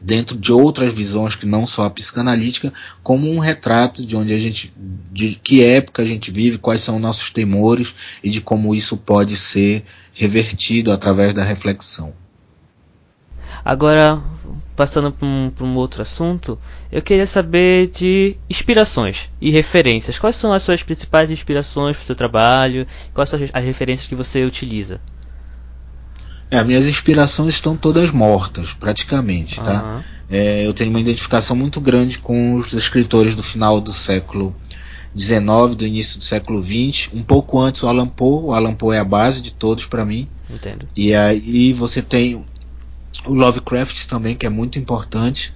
dentro 0.00 0.36
de 0.36 0.52
outras 0.52 0.92
visões 0.92 1.36
que 1.36 1.46
não 1.46 1.66
só 1.66 1.84
a 1.84 1.90
psicanalítica, 1.90 2.72
como 3.02 3.30
um 3.30 3.38
retrato 3.38 4.04
de 4.04 4.16
onde 4.16 4.34
a 4.34 4.38
gente, 4.38 4.72
de 5.12 5.36
que 5.36 5.62
época 5.62 6.02
a 6.02 6.04
gente 6.04 6.30
vive, 6.30 6.58
quais 6.58 6.82
são 6.82 6.98
nossos 6.98 7.30
temores 7.30 7.94
e 8.24 8.30
de 8.30 8.40
como 8.40 8.74
isso 8.74 8.96
pode 8.96 9.36
ser 9.36 9.84
revertido 10.12 10.90
através 10.90 11.32
da 11.32 11.44
reflexão. 11.44 12.12
Agora, 13.64 14.20
passando 14.82 15.12
para 15.12 15.24
um, 15.24 15.52
um, 15.60 15.76
outro 15.76 16.02
assunto, 16.02 16.58
eu 16.90 17.00
queria 17.00 17.24
saber 17.24 17.86
de 17.86 18.36
inspirações 18.50 19.30
e 19.40 19.48
referências. 19.48 20.18
Quais 20.18 20.34
são 20.34 20.52
as 20.52 20.64
suas 20.64 20.82
principais 20.82 21.30
inspirações 21.30 21.96
para 21.96 22.02
o 22.02 22.06
seu 22.06 22.16
trabalho? 22.16 22.84
Quais 23.14 23.30
são 23.30 23.38
as 23.52 23.64
referências 23.64 24.08
que 24.08 24.16
você 24.16 24.44
utiliza? 24.44 25.00
É, 26.50 26.64
minhas 26.64 26.84
inspirações 26.88 27.54
estão 27.54 27.76
todas 27.76 28.10
mortas, 28.10 28.72
praticamente, 28.72 29.60
tá? 29.60 29.84
Uhum. 29.84 30.02
É, 30.28 30.66
eu 30.66 30.74
tenho 30.74 30.90
uma 30.90 30.98
identificação 30.98 31.54
muito 31.54 31.80
grande 31.80 32.18
com 32.18 32.56
os 32.56 32.72
escritores 32.72 33.36
do 33.36 33.42
final 33.42 33.80
do 33.80 33.92
século 33.92 34.52
XIX, 35.16 35.76
do 35.76 35.86
início 35.86 36.18
do 36.18 36.24
século 36.24 36.60
XX, 36.60 37.08
um 37.14 37.22
pouco 37.22 37.60
antes 37.60 37.84
o 37.84 37.86
Alan 37.86 38.08
Poe. 38.08 38.46
O 38.46 38.52
Alan 38.52 38.74
Poe 38.74 38.96
é 38.96 38.98
a 38.98 39.04
base 39.04 39.40
de 39.42 39.52
todos 39.52 39.86
para 39.86 40.04
mim. 40.04 40.28
Entendo. 40.50 40.88
E 40.96 41.14
aí 41.14 41.72
você 41.72 42.02
tem 42.02 42.44
o 43.26 43.34
Lovecraft 43.34 44.06
também, 44.06 44.34
que 44.34 44.46
é 44.46 44.50
muito 44.50 44.78
importante. 44.78 45.52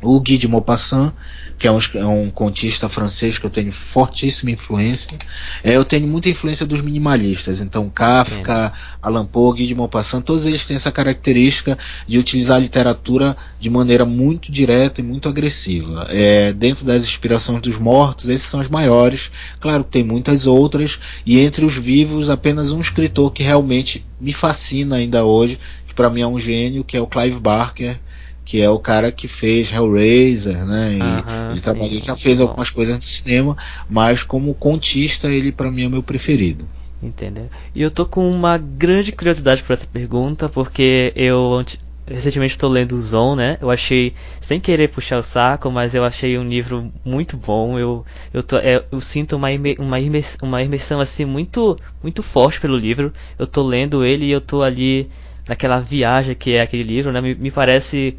O 0.00 0.20
Guy 0.20 0.38
de 0.38 0.46
Maupassant, 0.46 1.12
que 1.58 1.66
é 1.66 1.72
um, 1.72 1.78
é 1.94 2.06
um 2.06 2.30
contista 2.30 2.88
francês 2.88 3.36
que 3.36 3.44
eu 3.44 3.50
tenho 3.50 3.72
fortíssima 3.72 4.52
influência. 4.52 5.18
É, 5.64 5.74
eu 5.74 5.84
tenho 5.84 6.06
muita 6.06 6.28
influência 6.28 6.64
dos 6.64 6.80
minimalistas, 6.80 7.60
então 7.60 7.90
Kafka, 7.90 8.72
Alan 9.02 9.26
Poe, 9.26 9.56
Guy 9.56 9.66
de 9.66 9.74
Maupassant, 9.74 10.22
todos 10.22 10.46
eles 10.46 10.64
têm 10.64 10.76
essa 10.76 10.92
característica 10.92 11.76
de 12.06 12.16
utilizar 12.16 12.58
a 12.58 12.60
literatura 12.60 13.36
de 13.58 13.68
maneira 13.68 14.04
muito 14.04 14.52
direta 14.52 15.00
e 15.00 15.04
muito 15.04 15.28
agressiva. 15.28 16.06
É, 16.10 16.52
dentro 16.52 16.84
das 16.84 17.02
inspirações 17.02 17.60
dos 17.60 17.76
mortos, 17.76 18.28
esses 18.28 18.46
são 18.46 18.60
os 18.60 18.68
maiores. 18.68 19.32
Claro 19.58 19.82
que 19.82 19.90
tem 19.90 20.04
muitas 20.04 20.46
outras, 20.46 21.00
e 21.26 21.40
entre 21.40 21.64
os 21.64 21.74
vivos, 21.74 22.30
apenas 22.30 22.70
um 22.70 22.80
escritor 22.80 23.32
que 23.32 23.42
realmente 23.42 24.06
me 24.20 24.32
fascina 24.32 24.96
ainda 24.96 25.24
hoje, 25.24 25.58
para 25.98 26.08
mim 26.08 26.20
é 26.20 26.26
um 26.28 26.38
gênio, 26.38 26.84
que 26.84 26.96
é 26.96 27.00
o 27.00 27.08
Clive 27.08 27.40
Barker 27.40 27.98
que 28.44 28.62
é 28.62 28.70
o 28.70 28.78
cara 28.78 29.12
que 29.12 29.28
fez 29.28 29.70
Hellraiser, 29.70 30.64
né? 30.64 30.94
E 30.94 31.02
Aham, 31.02 31.50
ele 31.50 31.60
sim, 31.60 31.60
trabalhou, 31.60 32.00
já 32.00 32.16
fez 32.16 32.40
algumas 32.40 32.70
coisas 32.70 32.96
no 32.96 33.02
cinema, 33.02 33.54
mas 33.90 34.22
como 34.22 34.54
contista 34.54 35.28
ele 35.28 35.52
para 35.52 35.70
mim 35.70 35.82
é 35.82 35.86
o 35.86 35.90
meu 35.90 36.02
preferido. 36.02 36.66
Entendeu? 37.02 37.50
E 37.74 37.82
eu 37.82 37.90
tô 37.90 38.06
com 38.06 38.28
uma 38.30 38.56
grande 38.56 39.12
curiosidade 39.12 39.62
por 39.62 39.74
essa 39.74 39.86
pergunta, 39.86 40.48
porque 40.48 41.12
eu 41.14 41.62
recentemente 42.06 42.52
estou 42.52 42.70
lendo 42.70 42.92
o 42.92 43.00
Zon, 43.00 43.36
né? 43.36 43.58
Eu 43.60 43.70
achei, 43.70 44.14
sem 44.40 44.58
querer 44.58 44.88
puxar 44.88 45.18
o 45.18 45.22
saco, 45.22 45.70
mas 45.70 45.94
eu 45.94 46.02
achei 46.02 46.38
um 46.38 46.48
livro 46.48 46.90
muito 47.04 47.36
bom. 47.36 47.78
Eu, 47.78 48.04
eu, 48.32 48.42
tô, 48.42 48.56
é, 48.56 48.82
eu 48.90 49.00
sinto 49.00 49.36
uma, 49.36 49.48
uma, 49.78 50.00
imersão, 50.00 50.48
uma 50.48 50.62
imersão 50.62 51.00
assim 51.00 51.26
muito, 51.26 51.76
muito 52.02 52.22
forte 52.22 52.60
pelo 52.60 52.76
livro. 52.76 53.12
Eu 53.38 53.46
tô 53.46 53.62
lendo 53.62 54.04
ele 54.04 54.24
e 54.24 54.32
eu 54.32 54.40
tô 54.40 54.62
ali 54.62 55.08
naquela 55.48 55.80
viagem 55.80 56.34
que 56.34 56.54
é 56.54 56.60
aquele 56.60 56.82
livro, 56.82 57.10
né? 57.10 57.20
Me, 57.20 57.34
me 57.34 57.50
parece 57.50 58.16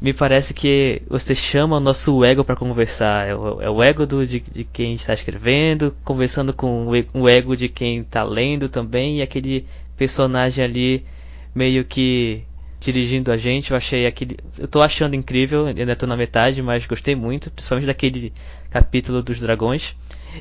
me 0.00 0.14
parece 0.14 0.54
que 0.54 1.02
você 1.08 1.34
chama 1.34 1.76
o 1.76 1.80
nosso 1.80 2.24
ego 2.24 2.42
para 2.42 2.56
conversar. 2.56 3.28
É 3.28 3.34
o, 3.34 3.60
é 3.60 3.68
o 3.70 3.82
ego 3.82 4.06
do, 4.06 4.26
de, 4.26 4.40
de, 4.40 4.64
quem 4.64 4.94
está 4.94 5.12
escrevendo, 5.12 5.94
conversando 6.04 6.54
com 6.54 6.86
o 7.12 7.28
ego 7.28 7.56
de 7.56 7.68
quem 7.68 8.00
está 8.00 8.22
lendo 8.22 8.68
também, 8.68 9.18
e 9.18 9.22
aquele 9.22 9.66
personagem 9.96 10.64
ali 10.64 11.04
meio 11.54 11.84
que 11.84 12.44
dirigindo 12.80 13.30
a 13.30 13.36
gente. 13.36 13.72
Eu 13.72 13.76
achei 13.76 14.06
aquele. 14.06 14.38
Eu 14.58 14.66
tô 14.66 14.80
achando 14.80 15.14
incrível, 15.14 15.66
ainda 15.66 15.94
tô 15.94 16.06
na 16.06 16.16
metade, 16.16 16.62
mas 16.62 16.86
gostei 16.86 17.14
muito, 17.14 17.50
principalmente 17.50 17.86
daquele 17.86 18.32
capítulo 18.70 19.22
dos 19.22 19.38
dragões. 19.38 19.94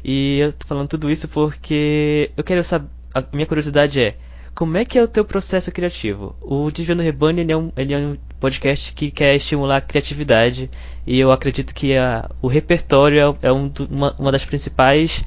E 0.04 0.40
eu 0.40 0.54
tô 0.54 0.68
falando 0.68 0.88
tudo 0.88 1.12
isso 1.12 1.28
porque 1.28 2.32
eu 2.38 2.44
quero 2.44 2.64
saber. 2.64 2.88
A 3.14 3.24
minha 3.34 3.46
curiosidade 3.48 4.00
é 4.00 4.16
como 4.60 4.78
é 4.78 4.84
que 4.84 5.00
é 5.00 5.02
o 5.02 5.08
teu 5.08 5.24
processo 5.24 5.72
criativo? 5.72 6.36
O 6.42 6.70
Desviando 6.70 7.02
Rebanho 7.02 7.40
ele 7.40 7.50
é, 7.54 7.56
um, 7.56 7.72
ele 7.78 7.94
é 7.94 7.98
um 7.98 8.18
podcast 8.42 8.92
que 8.92 9.10
quer 9.10 9.34
estimular 9.34 9.78
a 9.78 9.82
criatividade 9.82 10.70
e 11.08 11.18
eu 11.18 11.32
acredito 11.32 11.74
que 11.74 11.96
a, 11.96 12.30
o 12.42 12.48
repertório 12.50 13.38
é, 13.42 13.48
é 13.48 13.54
um, 13.54 13.72
uma, 13.90 14.14
uma, 14.20 14.34
das 14.34 14.44
principais 14.44 15.24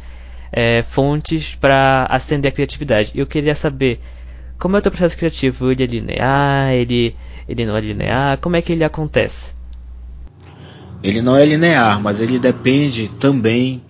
é, 0.53 0.83
fontes 0.83 1.55
para 1.55 2.07
acender 2.11 2.53
a 2.53 2.55
criatividade. 2.55 3.13
Eu 3.15 3.27
queria 3.27 3.55
saber 3.55 4.01
como 4.59 4.77
é 4.77 4.81
o 4.81 4.83
teu 4.83 4.93
processo 4.93 5.17
criativo? 5.17 5.73
Ele 5.73 5.83
é 5.83 5.87
linear? 5.87 6.71
Ele, 6.75 7.17
ele 7.49 7.65
não 7.65 7.75
é 7.75 7.81
linear? 7.81 8.37
Como 8.37 8.57
é 8.57 8.61
que 8.61 8.71
ele 8.71 8.85
acontece? 8.85 9.55
Ele 11.03 11.23
não 11.23 11.39
é 11.39 11.47
linear, 11.47 12.03
mas 12.03 12.21
ele 12.21 12.39
depende 12.39 13.09
também 13.09 13.83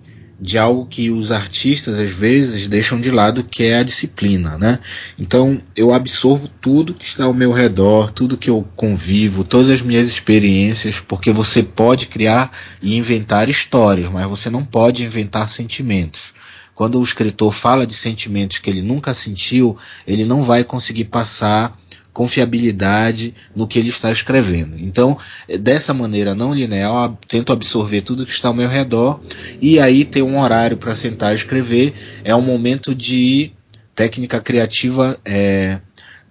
de 0.43 0.57
algo 0.57 0.85
que 0.85 1.09
os 1.09 1.31
artistas 1.31 1.97
às 1.97 2.11
vezes 2.11 2.67
deixam 2.67 2.99
de 2.99 3.09
lado, 3.09 3.45
que 3.45 3.63
é 3.63 3.77
a 3.77 3.83
disciplina, 3.83 4.57
né? 4.57 4.77
Então 5.17 5.61
eu 5.73 5.93
absorvo 5.93 6.49
tudo 6.59 6.93
que 6.93 7.05
está 7.05 7.23
ao 7.23 7.33
meu 7.33 7.53
redor, 7.53 8.11
tudo 8.11 8.37
que 8.37 8.49
eu 8.49 8.67
convivo, 8.75 9.45
todas 9.45 9.69
as 9.69 9.81
minhas 9.81 10.09
experiências, 10.09 10.99
porque 10.99 11.31
você 11.31 11.63
pode 11.63 12.07
criar 12.07 12.51
e 12.81 12.97
inventar 12.97 13.47
histórias, 13.47 14.11
mas 14.11 14.27
você 14.27 14.49
não 14.49 14.65
pode 14.65 15.05
inventar 15.05 15.47
sentimentos. 15.47 16.33
Quando 16.75 16.99
o 16.99 17.03
escritor 17.03 17.53
fala 17.53 17.87
de 17.87 17.93
sentimentos 17.93 18.57
que 18.57 18.69
ele 18.69 18.81
nunca 18.81 19.13
sentiu, 19.13 19.77
ele 20.05 20.25
não 20.25 20.43
vai 20.43 20.65
conseguir 20.65 21.05
passar 21.05 21.73
confiabilidade 22.13 23.33
no 23.55 23.67
que 23.67 23.79
ele 23.79 23.89
está 23.89 24.11
escrevendo. 24.11 24.75
Então, 24.77 25.17
dessa 25.59 25.93
maneira 25.93 26.35
não 26.35 26.53
linear, 26.53 27.11
tento 27.27 27.51
absorver 27.51 28.01
tudo 28.01 28.25
que 28.25 28.31
está 28.31 28.49
ao 28.49 28.53
meu 28.53 28.69
redor 28.69 29.19
e 29.59 29.79
aí 29.79 30.05
ter 30.05 30.21
um 30.21 30.39
horário 30.39 30.77
para 30.77 30.93
sentar 30.93 31.31
e 31.31 31.35
escrever. 31.35 31.93
É 32.23 32.35
um 32.35 32.41
momento 32.41 32.93
de 32.93 33.51
técnica 33.95 34.39
criativa 34.39 35.17
é, 35.25 35.79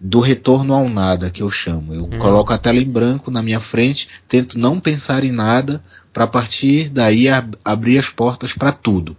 do 0.01 0.21
retorno 0.21 0.73
ao 0.73 0.89
nada, 0.89 1.31
que 1.31 1.43
eu 1.43 1.51
chamo. 1.51 1.93
Eu 1.93 2.05
hum. 2.05 2.19
coloco 2.19 2.53
a 2.53 2.59
tela 2.59 2.79
em 2.79 2.89
branco 2.89 3.31
na 3.31 3.43
minha 3.43 3.61
frente, 3.61 4.09
tento 4.29 4.59
não 4.59 4.79
pensar 4.79 5.25
em 5.25 5.33
nada 5.33 5.83
para 6.13 6.27
partir 6.27 6.91
daí 6.91 7.29
ab 7.29 7.57
abrir 7.65 7.99
as 7.99 8.09
portas 8.09 8.53
para 8.53 8.71
tudo. 8.71 9.17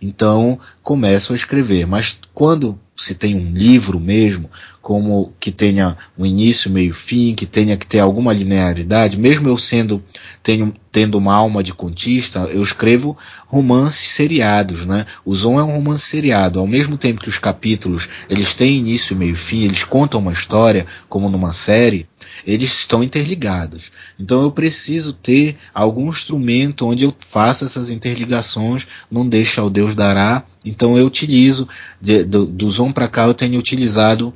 Então 0.00 0.58
começo 0.82 1.32
a 1.32 1.36
escrever. 1.36 1.86
Mas 1.86 2.18
quando 2.32 2.78
se 2.96 3.14
tem 3.14 3.34
um 3.34 3.52
livro 3.52 3.98
mesmo, 3.98 4.48
como 4.80 5.32
que 5.40 5.50
tenha 5.50 5.96
um 6.16 6.24
início, 6.24 6.70
meio, 6.70 6.94
fim, 6.94 7.34
que 7.34 7.46
tenha 7.46 7.76
que 7.76 7.86
ter 7.86 7.98
alguma 7.98 8.32
linearidade, 8.32 9.18
mesmo 9.18 9.48
eu 9.48 9.56
sendo 9.56 10.02
tenho, 10.42 10.74
tendo 10.92 11.16
uma 11.18 11.34
alma 11.34 11.62
de 11.62 11.72
contista, 11.72 12.40
eu 12.52 12.62
escrevo 12.62 13.16
romances 13.46 14.10
seriados, 14.10 14.84
né? 14.86 15.06
O 15.24 15.34
Zon 15.34 15.58
é 15.58 15.64
um 15.64 15.72
romance 15.72 16.04
seriado, 16.04 16.60
ao 16.60 16.66
mesmo 16.66 16.96
tempo 16.96 17.22
que 17.22 17.28
os 17.28 17.38
capítulos 17.38 18.08
eles 18.28 18.54
têm 18.54 18.78
início, 18.78 19.16
meio, 19.16 19.34
fim, 19.34 19.64
eles 19.64 19.84
contam 19.84 20.20
uma 20.20 20.32
história 20.32 20.86
como 21.08 21.30
numa 21.30 21.52
série, 21.52 22.06
eles 22.46 22.72
estão 22.72 23.02
interligados. 23.02 23.90
Então 24.18 24.42
eu 24.42 24.50
preciso 24.50 25.12
ter 25.12 25.56
algum 25.72 26.08
instrumento 26.08 26.86
onde 26.86 27.04
eu 27.04 27.14
faça 27.18 27.64
essas 27.64 27.90
interligações, 27.90 28.86
não 29.10 29.28
deixa 29.28 29.62
o 29.62 29.70
Deus 29.70 29.94
dará. 29.94 30.44
Então 30.64 30.96
eu 30.96 31.06
utilizo 31.06 31.68
de, 32.00 32.24
do, 32.24 32.44
do 32.46 32.68
Zon 32.70 32.92
para 32.92 33.08
cá 33.08 33.26
eu 33.26 33.34
tenho 33.34 33.58
utilizado 33.58 34.34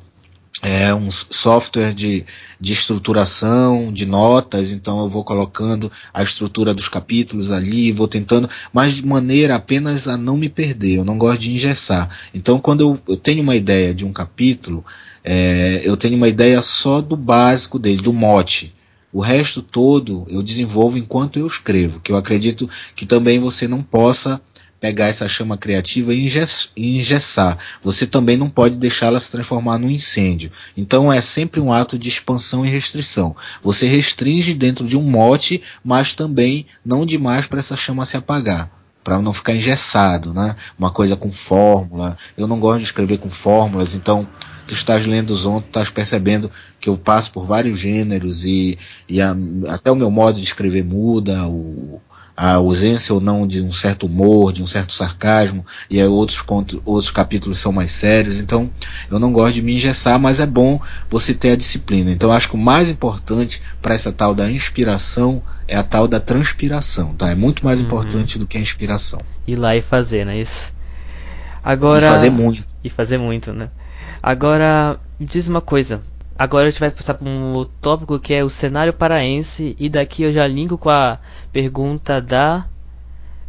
é 0.61 0.93
um 0.93 1.09
software 1.11 1.93
de, 1.95 2.25
de 2.61 2.73
estruturação, 2.73 3.93
de 3.93 4.05
notas, 4.05 4.73
então 4.73 4.99
eu 5.01 5.09
vou 5.09 5.23
colocando 5.23 5.91
a 6.13 6.23
estrutura 6.23 6.75
dos 6.75 6.89
capítulos 6.89 7.53
ali, 7.53 7.93
vou 7.93 8.09
tentando, 8.09 8.49
mas 8.73 8.95
de 8.95 9.07
maneira 9.07 9.55
apenas 9.55 10.09
a 10.09 10.17
não 10.17 10.37
me 10.37 10.49
perder, 10.49 10.97
eu 10.97 11.05
não 11.05 11.17
gosto 11.17 11.41
de 11.41 11.53
engessar. 11.53 12.11
Então 12.35 12.59
quando 12.59 12.81
eu, 12.81 13.01
eu 13.07 13.17
tenho 13.17 13.43
uma 13.43 13.55
ideia 13.55 13.95
de 13.95 14.05
um 14.05 14.13
capítulo, 14.13 14.85
é, 15.31 15.83
eu 15.85 15.95
tenho 15.95 16.17
uma 16.17 16.27
ideia 16.27 16.63
só 16.63 17.03
do 17.03 17.15
básico 17.15 17.79
dele, 17.79 18.01
do 18.01 18.15
mote. 18.15 18.75
O 19.13 19.21
resto 19.21 19.61
todo 19.61 20.27
eu 20.31 20.43
desenvolvo 20.43 20.97
enquanto 20.97 21.39
eu 21.39 21.47
escrevo, 21.47 22.01
que 22.01 22.11
eu 22.11 22.17
acredito 22.17 22.67
que 22.97 23.05
também 23.05 23.39
você 23.39 23.69
não 23.69 23.83
possa 23.83 24.41
pegar 24.81 25.09
essa 25.09 25.29
chama 25.29 25.59
criativa 25.59 26.15
e 26.15 26.27
engessar. 26.77 27.59
Você 27.83 28.07
também 28.07 28.39
não 28.39 28.49
pode 28.49 28.79
deixá-la 28.79 29.21
se 29.21 29.31
transformar 29.31 29.77
num 29.77 29.91
incêndio. 29.91 30.51
Então 30.75 31.13
é 31.13 31.21
sempre 31.21 31.61
um 31.61 31.75
ato 31.75 31.99
de 31.99 32.09
expansão 32.09 32.65
e 32.65 32.71
restrição. 32.71 33.37
Você 33.63 33.87
restringe 33.87 34.55
dentro 34.55 34.87
de 34.87 34.97
um 34.97 35.03
mote, 35.03 35.61
mas 35.85 36.15
também 36.15 36.65
não 36.83 37.05
demais 37.05 37.47
para 37.47 37.59
essa 37.59 37.77
chama 37.77 38.07
se 38.07 38.17
apagar. 38.17 38.71
Para 39.05 39.21
não 39.21 39.35
ficar 39.35 39.55
engessado, 39.55 40.33
né? 40.33 40.57
Uma 40.79 40.91
coisa 40.91 41.17
com 41.17 41.31
fórmula. 41.31 42.17
Eu 42.35 42.47
não 42.47 42.59
gosto 42.59 42.79
de 42.79 42.87
escrever 42.87 43.19
com 43.19 43.29
fórmulas, 43.29 43.95
então 43.95 44.27
tu 44.69 44.75
estás 44.75 45.07
lendo 45.07 45.31
os 45.31 45.43
tu 45.43 45.59
estás 45.67 45.89
percebendo 45.89 46.51
que 46.79 46.89
eu 46.89 46.97
passo 46.97 47.33
por 47.33 47.45
vários 47.45 47.79
gêneros 47.79 48.45
e, 48.45 48.79
e 49.09 49.21
a, 49.21 49.35
até 49.69 49.91
o 49.91 49.97
meu 49.97 50.11
modo 50.11 50.39
de 50.39 50.45
escrever 50.45 50.85
muda, 50.85 51.49
o, 51.49 52.01
a 52.37 52.53
ausência 52.53 53.13
ou 53.15 53.21
não 53.21 53.47
de 53.47 53.63
um 53.63 53.73
certo 53.73 54.07
humor, 54.07 54.53
de 54.53 54.63
um 54.63 54.67
certo 54.67 54.93
sarcasmo, 54.93 55.67
e 55.91 56.01
aí 56.01 56.07
outros, 56.07 56.45
outros 56.85 57.11
capítulos 57.11 57.59
são 57.59 57.73
mais 57.73 57.91
sérios. 57.91 58.39
Então, 58.39 58.71
eu 59.11 59.19
não 59.19 59.33
gosto 59.33 59.55
de 59.55 59.63
me 59.63 59.75
engessar, 59.75 60.21
mas 60.21 60.39
é 60.39 60.47
bom 60.47 60.81
você 61.11 61.35
ter 61.35 61.53
a 61.53 61.57
disciplina. 61.57 62.13
Então, 62.13 62.31
acho 62.31 62.49
que 62.49 62.55
o 62.55 62.59
mais 62.59 62.91
importante 62.91 63.61
para 63.83 63.95
essa 63.95 64.13
tal 64.13 64.35
da 64.35 64.49
inspiração 64.49 65.43
é 65.67 65.77
a 65.77 65.83
tal 65.83 66.07
da 66.07 66.21
transpiração, 66.21 67.15
tá? 67.15 67.31
É 67.31 67.35
muito 67.35 67.65
mais 67.65 67.81
uhum. 67.81 67.87
importante 67.87 68.39
do 68.39 68.47
que 68.47 68.57
a 68.57 68.61
inspiração. 68.61 69.21
Ir 69.47 69.57
lá 69.57 69.75
e 69.75 69.83
fazer, 69.83 70.25
né? 70.25 70.39
Isso. 70.39 70.77
Agora. 71.61 72.07
E 72.07 72.11
fazer 72.11 72.31
muito. 72.31 72.65
E 72.85 72.91
fazer 72.91 73.19
muito, 73.19 73.53
né? 73.53 73.69
Agora, 74.23 74.99
me 75.19 75.27
diz 75.27 75.49
uma 75.49 75.61
coisa. 75.61 76.01
Agora 76.39 76.69
a 76.69 76.71
gente 76.71 76.81
vai 76.81 76.91
passar 76.91 77.15
para 77.15 77.29
um 77.29 77.65
tópico 77.81 78.19
que 78.21 78.33
é 78.33 78.45
o 78.45 78.51
cenário 78.51 78.93
paraense 78.93 79.75
e 79.79 79.89
daqui 79.89 80.23
eu 80.23 80.33
já 80.33 80.47
linko 80.47 80.79
com 80.79 80.89
a 80.89 81.19
pergunta 81.53 82.21
da 82.21 82.67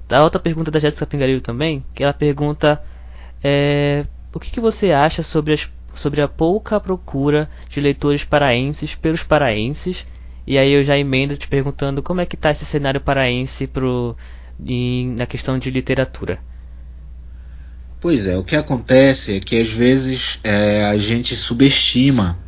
da 0.08 0.24
outra 0.24 0.42
pergunta 0.42 0.72
da 0.72 0.80
Jéssica 0.80 1.06
Pingarilho 1.06 1.40
também, 1.40 1.86
que 1.94 2.04
ela 2.04 2.12
pergunta 2.12 2.82
é, 3.44 4.04
o 4.34 4.40
que, 4.40 4.50
que 4.50 4.60
você 4.60 4.92
acha 4.92 5.22
sobre, 5.22 5.54
as, 5.54 5.70
sobre 5.94 6.20
a 6.20 6.28
pouca 6.28 6.80
procura 6.80 7.48
de 7.70 7.80
leitores 7.80 8.24
paraenses 8.24 8.96
pelos 8.96 9.24
paraenses 9.24 10.08
e 10.48 10.58
aí 10.58 10.72
eu 10.72 10.84
já 10.84 10.98
emendo 10.98 11.38
te 11.38 11.48
perguntando 11.48 12.02
como 12.02 12.22
é 12.22 12.26
que 12.26 12.36
está 12.36 12.50
esse 12.50 12.66
cenário 12.66 13.00
paraense 13.00 13.68
pro, 13.68 14.18
em, 14.66 15.14
na 15.14 15.28
questão 15.28 15.60
de 15.60 15.70
literatura. 15.70 16.40
Pois 18.02 18.28
é, 18.28 18.38
o 18.38 18.44
que 18.44 18.56
acontece 18.56 19.36
é 19.36 19.40
que 19.40 19.60
às 19.60 19.70
vezes 19.70 20.40
é, 20.44 20.86
a 20.86 20.98
gente 20.98 21.36
subestima 21.36 22.40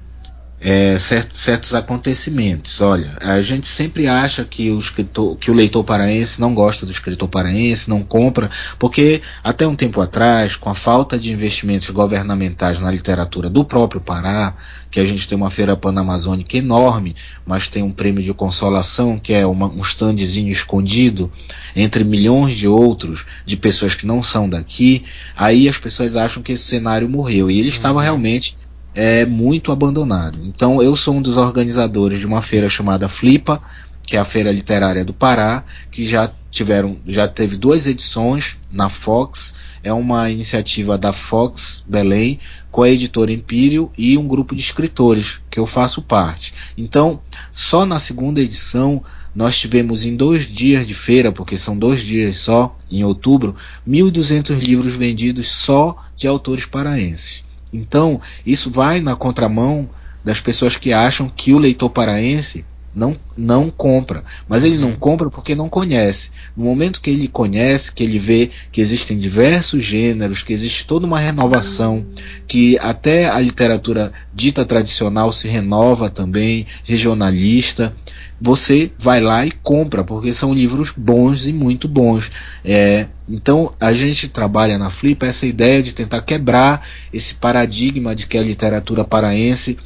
é, 0.63 0.99
certos, 0.99 1.39
certos 1.39 1.73
acontecimentos. 1.73 2.79
Olha, 2.81 3.17
a 3.19 3.41
gente 3.41 3.67
sempre 3.67 4.07
acha 4.07 4.45
que 4.45 4.69
o, 4.69 4.77
escritor, 4.77 5.35
que 5.37 5.49
o 5.49 5.53
leitor 5.55 5.83
paraense 5.83 6.39
não 6.39 6.53
gosta 6.53 6.85
do 6.85 6.91
escritor 6.91 7.27
paraense, 7.27 7.89
não 7.89 8.03
compra, 8.03 8.49
porque 8.77 9.23
até 9.43 9.67
um 9.67 9.73
tempo 9.73 9.99
atrás, 9.99 10.55
com 10.55 10.69
a 10.69 10.75
falta 10.75 11.17
de 11.17 11.31
investimentos 11.31 11.89
governamentais 11.89 12.79
na 12.79 12.91
literatura 12.91 13.49
do 13.49 13.65
próprio 13.65 13.99
Pará, 13.99 14.53
que 14.91 14.99
a 14.99 15.05
gente 15.05 15.27
tem 15.27 15.37
uma 15.37 15.49
feira 15.49 15.75
panamazônica 15.75 16.57
enorme, 16.57 17.15
mas 17.45 17.67
tem 17.67 17.81
um 17.81 17.91
prêmio 17.91 18.21
de 18.21 18.33
consolação 18.33 19.17
que 19.17 19.33
é 19.33 19.47
uma, 19.47 19.67
um 19.67 19.81
standzinho 19.81 20.51
escondido 20.51 21.31
entre 21.75 22.03
milhões 22.03 22.55
de 22.55 22.67
outros 22.67 23.25
de 23.45 23.55
pessoas 23.55 23.95
que 23.95 24.05
não 24.05 24.21
são 24.21 24.47
daqui, 24.47 25.05
aí 25.35 25.67
as 25.67 25.77
pessoas 25.77 26.15
acham 26.15 26.43
que 26.43 26.51
esse 26.51 26.65
cenário 26.65 27.09
morreu 27.09 27.49
e 27.49 27.57
ele 27.57 27.69
uhum. 27.69 27.73
estava 27.73 28.01
realmente 28.01 28.55
é 28.93 29.25
muito 29.25 29.71
abandonado. 29.71 30.39
Então 30.43 30.81
eu 30.81 30.95
sou 30.95 31.15
um 31.15 31.21
dos 31.21 31.37
organizadores 31.37 32.19
de 32.19 32.27
uma 32.27 32.41
feira 32.41 32.67
chamada 32.69 33.07
Flipa, 33.07 33.61
que 34.03 34.17
é 34.17 34.19
a 34.19 34.25
Feira 34.25 34.51
Literária 34.51 35.05
do 35.05 35.13
Pará, 35.13 35.63
que 35.89 36.03
já 36.03 36.31
tiveram, 36.49 36.97
já 37.07 37.27
teve 37.27 37.55
duas 37.55 37.87
edições 37.87 38.57
na 38.71 38.89
Fox. 38.89 39.53
É 39.83 39.91
uma 39.93 40.29
iniciativa 40.29 40.97
da 40.97 41.13
Fox 41.13 41.83
Belém 41.87 42.39
com 42.69 42.83
a 42.83 42.89
editora 42.89 43.31
Empírio 43.31 43.91
e 43.97 44.17
um 44.17 44.27
grupo 44.27 44.53
de 44.53 44.61
escritores 44.61 45.39
que 45.49 45.59
eu 45.59 45.65
faço 45.65 46.01
parte. 46.01 46.53
Então, 46.77 47.21
só 47.51 47.85
na 47.85 47.99
segunda 47.99 48.41
edição 48.41 49.03
nós 49.33 49.57
tivemos 49.57 50.03
em 50.03 50.15
dois 50.15 50.45
dias 50.45 50.85
de 50.85 50.93
feira, 50.93 51.31
porque 51.31 51.57
são 51.57 51.77
dois 51.77 52.01
dias 52.01 52.37
só, 52.37 52.77
em 52.91 53.03
outubro, 53.03 53.55
1.200 53.87 54.59
livros 54.59 54.93
vendidos 54.93 55.47
só 55.47 55.95
de 56.17 56.27
autores 56.27 56.65
paraenses. 56.65 57.43
Então, 57.73 58.19
isso 58.45 58.69
vai 58.69 58.99
na 58.99 59.15
contramão 59.15 59.89
das 60.23 60.39
pessoas 60.39 60.75
que 60.75 60.93
acham 60.93 61.27
que 61.29 61.53
o 61.53 61.57
leitor 61.57 61.89
paraense 61.89 62.65
não, 62.93 63.15
não 63.37 63.69
compra. 63.69 64.23
Mas 64.47 64.63
ele 64.63 64.77
não 64.77 64.93
compra 64.93 65.29
porque 65.29 65.55
não 65.55 65.69
conhece. 65.69 66.31
No 66.55 66.65
momento 66.65 67.01
que 67.01 67.09
ele 67.09 67.27
conhece, 67.27 67.91
que 67.91 68.03
ele 68.03 68.19
vê 68.19 68.51
que 68.71 68.81
existem 68.81 69.17
diversos 69.17 69.83
gêneros, 69.83 70.43
que 70.43 70.53
existe 70.53 70.85
toda 70.85 71.07
uma 71.07 71.19
renovação, 71.19 72.05
que 72.47 72.77
até 72.79 73.29
a 73.29 73.39
literatura 73.39 74.11
dita 74.33 74.65
tradicional 74.65 75.31
se 75.31 75.47
renova 75.47 76.09
também, 76.09 76.67
regionalista, 76.83 77.95
você 78.41 78.91
vai 78.97 79.21
lá 79.21 79.45
e 79.45 79.51
compra, 79.51 80.03
porque 80.03 80.33
são 80.33 80.51
livros 80.51 80.91
bons 80.91 81.45
e 81.45 81.53
muito 81.53 81.87
bons. 81.87 82.31
É, 82.65 83.05
então 83.29 83.71
a 83.79 83.93
gente 83.93 84.27
trabalha 84.27 84.79
na 84.79 84.89
Flip 84.89 85.23
essa 85.23 85.45
ideia 85.45 85.83
de 85.83 85.93
tentar 85.93 86.21
quebrar 86.21 86.85
esse 87.13 87.35
paradigma 87.35 88.15
de 88.15 88.25
que 88.25 88.37
a 88.37 88.43
literatura 88.43 89.03
paraense 89.03 89.77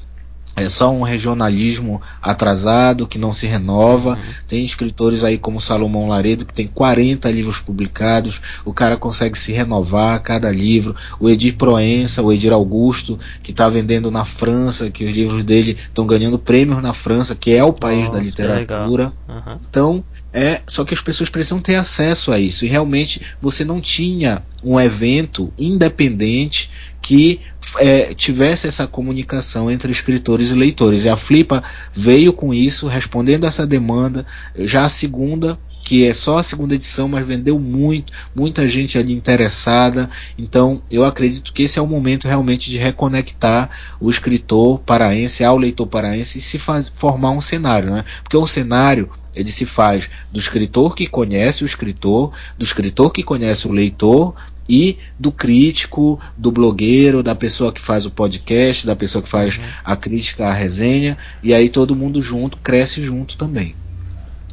é 0.56 0.70
só 0.70 0.91
um 0.91 1.02
regionalismo 1.02 2.02
atrasado 2.22 3.08
que 3.08 3.18
não 3.18 3.34
se 3.34 3.46
renova. 3.46 4.12
Uhum. 4.12 4.22
Tem 4.48 4.63
escritores 4.63 5.24
aí 5.24 5.38
como 5.38 5.60
Salomão 5.60 6.08
Laredo 6.08 6.46
que 6.46 6.54
tem 6.54 6.65
40 6.68 7.30
livros 7.30 7.60
publicados. 7.60 8.41
O 8.63 8.74
cara 8.74 8.96
consegue 8.96 9.38
se 9.38 9.52
renovar 9.52 10.15
a 10.15 10.20
cada 10.20 10.50
livro. 10.50 10.96
O 11.20 11.30
Edir 11.30 11.56
Proença, 11.58 12.22
o 12.22 12.32
Edir 12.32 12.54
Augusto, 12.54 13.20
que 13.44 13.52
está 13.52 13.68
vendendo 13.68 14.10
na 14.10 14.24
França, 14.24 14.89
que 14.89 15.04
os 15.04 15.12
livros 15.12 15.44
dele 15.44 15.78
estão 15.88 16.08
ganhando 16.08 16.39
prêmios 16.39 16.82
na 16.82 16.94
França, 16.94 17.36
que 17.36 17.54
é 17.54 17.63
o 17.63 17.74
país 17.74 18.08
Nossa, 18.08 18.12
da 18.13 18.20
literatura. 18.20 19.13
Uhum. 19.28 19.58
Então, 19.70 20.04
é, 20.32 20.62
só 20.65 20.86
que 20.86 20.94
as 20.94 21.02
pessoas 21.02 21.30
precisam 21.30 21.60
ter 21.60 21.76
acesso 21.76 22.32
a 22.32 22.39
isso. 22.39 22.65
E 22.65 22.70
realmente 22.70 23.22
você 23.41 23.65
não 23.65 23.82
tinha 23.82 24.41
um 24.65 24.80
evento 24.80 25.54
independente 25.58 26.71
que 27.01 27.39
é, 27.78 28.15
tivesse 28.15 28.67
essa 28.67 28.88
comunicação 28.88 29.69
entre 29.69 29.91
escritores 29.91 30.49
e 30.49 30.56
leitores. 30.56 31.04
E 31.04 31.10
a 31.10 31.15
Flipa 31.15 31.63
veio 31.93 32.34
com 32.34 32.51
isso, 32.51 32.88
respondendo 32.88 33.45
essa 33.45 33.65
demanda. 33.65 34.25
Já 34.58 34.86
a 34.86 34.89
segunda 34.89 35.58
que 35.86 36.04
é 36.04 36.15
só 36.15 36.39
a 36.39 36.43
segunda 36.43 36.73
edição, 36.73 37.08
mas 37.08 37.25
vendeu 37.28 37.60
muito, 37.60 38.12
muita 38.36 38.67
gente 38.67 38.97
ali 38.97 39.13
interessada. 39.13 40.10
Então, 40.36 40.82
eu 40.89 41.06
acredito 41.06 41.54
que 41.54 41.62
esse 41.62 41.78
é 41.78 41.82
o 41.82 41.86
momento 41.86 42.28
realmente 42.28 42.71
de 42.71 42.80
reconectar 42.80 43.69
o 43.99 44.10
escritor 44.10 44.80
paraense 44.80 45.43
ao 45.43 45.56
leitor 45.56 45.86
paraense 45.86 46.39
e 46.39 46.41
se 46.41 46.58
faz, 46.58 46.91
formar 46.93 47.30
um 47.30 47.39
cenário, 47.39 47.91
né? 47.91 48.04
Porque 48.23 48.36
o 48.36 48.47
cenário 48.47 49.12
ele 49.36 49.51
se 49.51 49.65
faz 49.65 50.10
do 50.32 50.39
escritor 50.39 50.95
que 50.95 51.06
conhece 51.06 51.63
o 51.63 51.67
escritor, 51.67 52.32
do 52.58 52.65
escritor 52.65 53.12
que 53.12 53.21
conhece 53.21 53.67
o 53.67 53.71
leitor 53.71 54.34
e 54.67 54.97
do 55.19 55.32
crítico, 55.32 56.19
do 56.38 56.51
blogueiro, 56.51 57.21
da 57.23 57.36
pessoa 57.36 57.71
que 57.71 57.82
faz 57.82 58.06
o 58.06 58.12
podcast, 58.12 58.86
da 58.86 58.95
pessoa 58.95 59.21
que 59.21 59.30
faz 59.30 59.58
uhum. 59.58 59.63
a 59.84 59.95
crítica, 59.95 60.47
a 60.47 60.54
resenha, 60.54 61.17
e 61.43 61.54
aí 61.54 61.69
todo 61.69 61.95
mundo 61.95 62.21
junto 62.21 62.58
cresce 62.58 63.01
junto 63.01 63.38
também. 63.38 63.75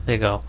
Legal. 0.07 0.45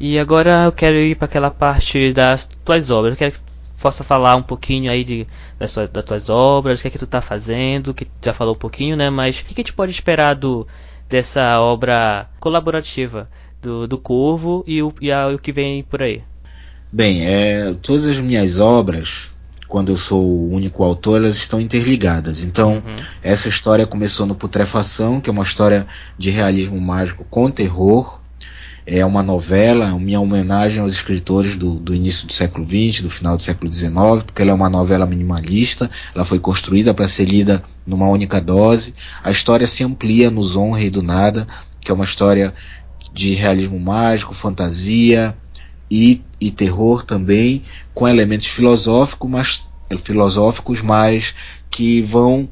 E 0.00 0.18
agora 0.18 0.64
eu 0.64 0.72
quero 0.72 0.96
ir 0.96 1.16
para 1.16 1.26
aquela 1.26 1.50
parte 1.50 2.12
das 2.12 2.48
tuas 2.64 2.90
obras. 2.90 3.14
Eu 3.14 3.18
quero 3.18 3.32
que 3.32 3.40
possa 3.80 4.04
falar 4.04 4.36
um 4.36 4.42
pouquinho 4.42 4.90
aí 4.90 5.02
de, 5.02 5.26
das, 5.58 5.74
das 5.92 6.04
tuas 6.04 6.30
obras, 6.30 6.78
o 6.78 6.82
que 6.82 6.88
é 6.88 6.90
que 6.90 6.98
tu 6.98 7.06
tá 7.06 7.20
fazendo, 7.20 7.94
que 7.94 8.06
já 8.22 8.32
falou 8.32 8.54
um 8.54 8.58
pouquinho, 8.58 8.96
né? 8.96 9.10
Mas 9.10 9.40
o 9.40 9.44
que, 9.44 9.54
que 9.54 9.60
a 9.60 9.64
gente 9.64 9.72
pode 9.72 9.92
esperar 9.92 10.34
do, 10.34 10.66
dessa 11.08 11.60
obra 11.60 12.28
colaborativa 12.38 13.28
do, 13.62 13.86
do 13.86 13.98
Corvo 13.98 14.64
e 14.66 14.82
o, 14.82 14.92
e 15.00 15.10
a, 15.10 15.28
o 15.28 15.38
que 15.38 15.52
vem 15.52 15.82
por 15.82 16.02
aí? 16.02 16.22
Bem, 16.90 17.26
é, 17.26 17.74
todas 17.82 18.06
as 18.06 18.18
minhas 18.18 18.58
obras, 18.58 19.30
quando 19.68 19.92
eu 19.92 19.96
sou 19.96 20.24
o 20.24 20.54
único 20.54 20.82
autor, 20.82 21.18
elas 21.18 21.36
estão 21.36 21.60
interligadas. 21.60 22.42
Então, 22.42 22.76
uhum. 22.76 22.96
essa 23.22 23.48
história 23.48 23.86
começou 23.86 24.24
no 24.24 24.34
Putrefação, 24.34 25.20
que 25.20 25.28
é 25.28 25.32
uma 25.32 25.42
história 25.42 25.86
de 26.16 26.30
realismo 26.30 26.80
mágico 26.80 27.26
com 27.28 27.50
terror. 27.50 28.18
É 28.86 29.04
uma 29.04 29.22
novela, 29.22 29.90
minha 29.98 30.18
homenagem 30.18 30.80
aos 30.80 30.92
escritores 30.92 31.56
do, 31.56 31.74
do 31.74 31.94
início 31.94 32.26
do 32.26 32.32
século 32.32 32.64
XX, 32.64 33.02
do 33.02 33.10
final 33.10 33.36
do 33.36 33.42
século 33.42 33.70
XIX, 33.70 34.22
porque 34.24 34.40
ela 34.40 34.52
é 34.52 34.54
uma 34.54 34.70
novela 34.70 35.04
minimalista, 35.04 35.90
ela 36.14 36.24
foi 36.24 36.38
construída 36.38 36.94
para 36.94 37.06
ser 37.06 37.26
lida 37.26 37.62
numa 37.86 38.08
única 38.08 38.40
dose. 38.40 38.94
A 39.22 39.30
história 39.30 39.66
se 39.66 39.84
amplia 39.84 40.30
no 40.30 40.42
Zonra 40.42 40.80
e 40.80 40.88
do 40.88 41.02
Nada, 41.02 41.46
que 41.82 41.90
é 41.90 41.94
uma 41.94 42.06
história 42.06 42.54
de 43.12 43.34
realismo 43.34 43.78
mágico, 43.78 44.32
fantasia, 44.32 45.36
e, 45.90 46.22
e 46.40 46.50
terror 46.50 47.04
também, 47.04 47.62
com 47.94 48.06
elementos 48.06 48.46
filosóficos, 48.48 49.30
mas, 49.30 49.64
filosóficos, 49.98 50.82
mas 50.82 51.34
que 51.70 52.00
vão 52.00 52.48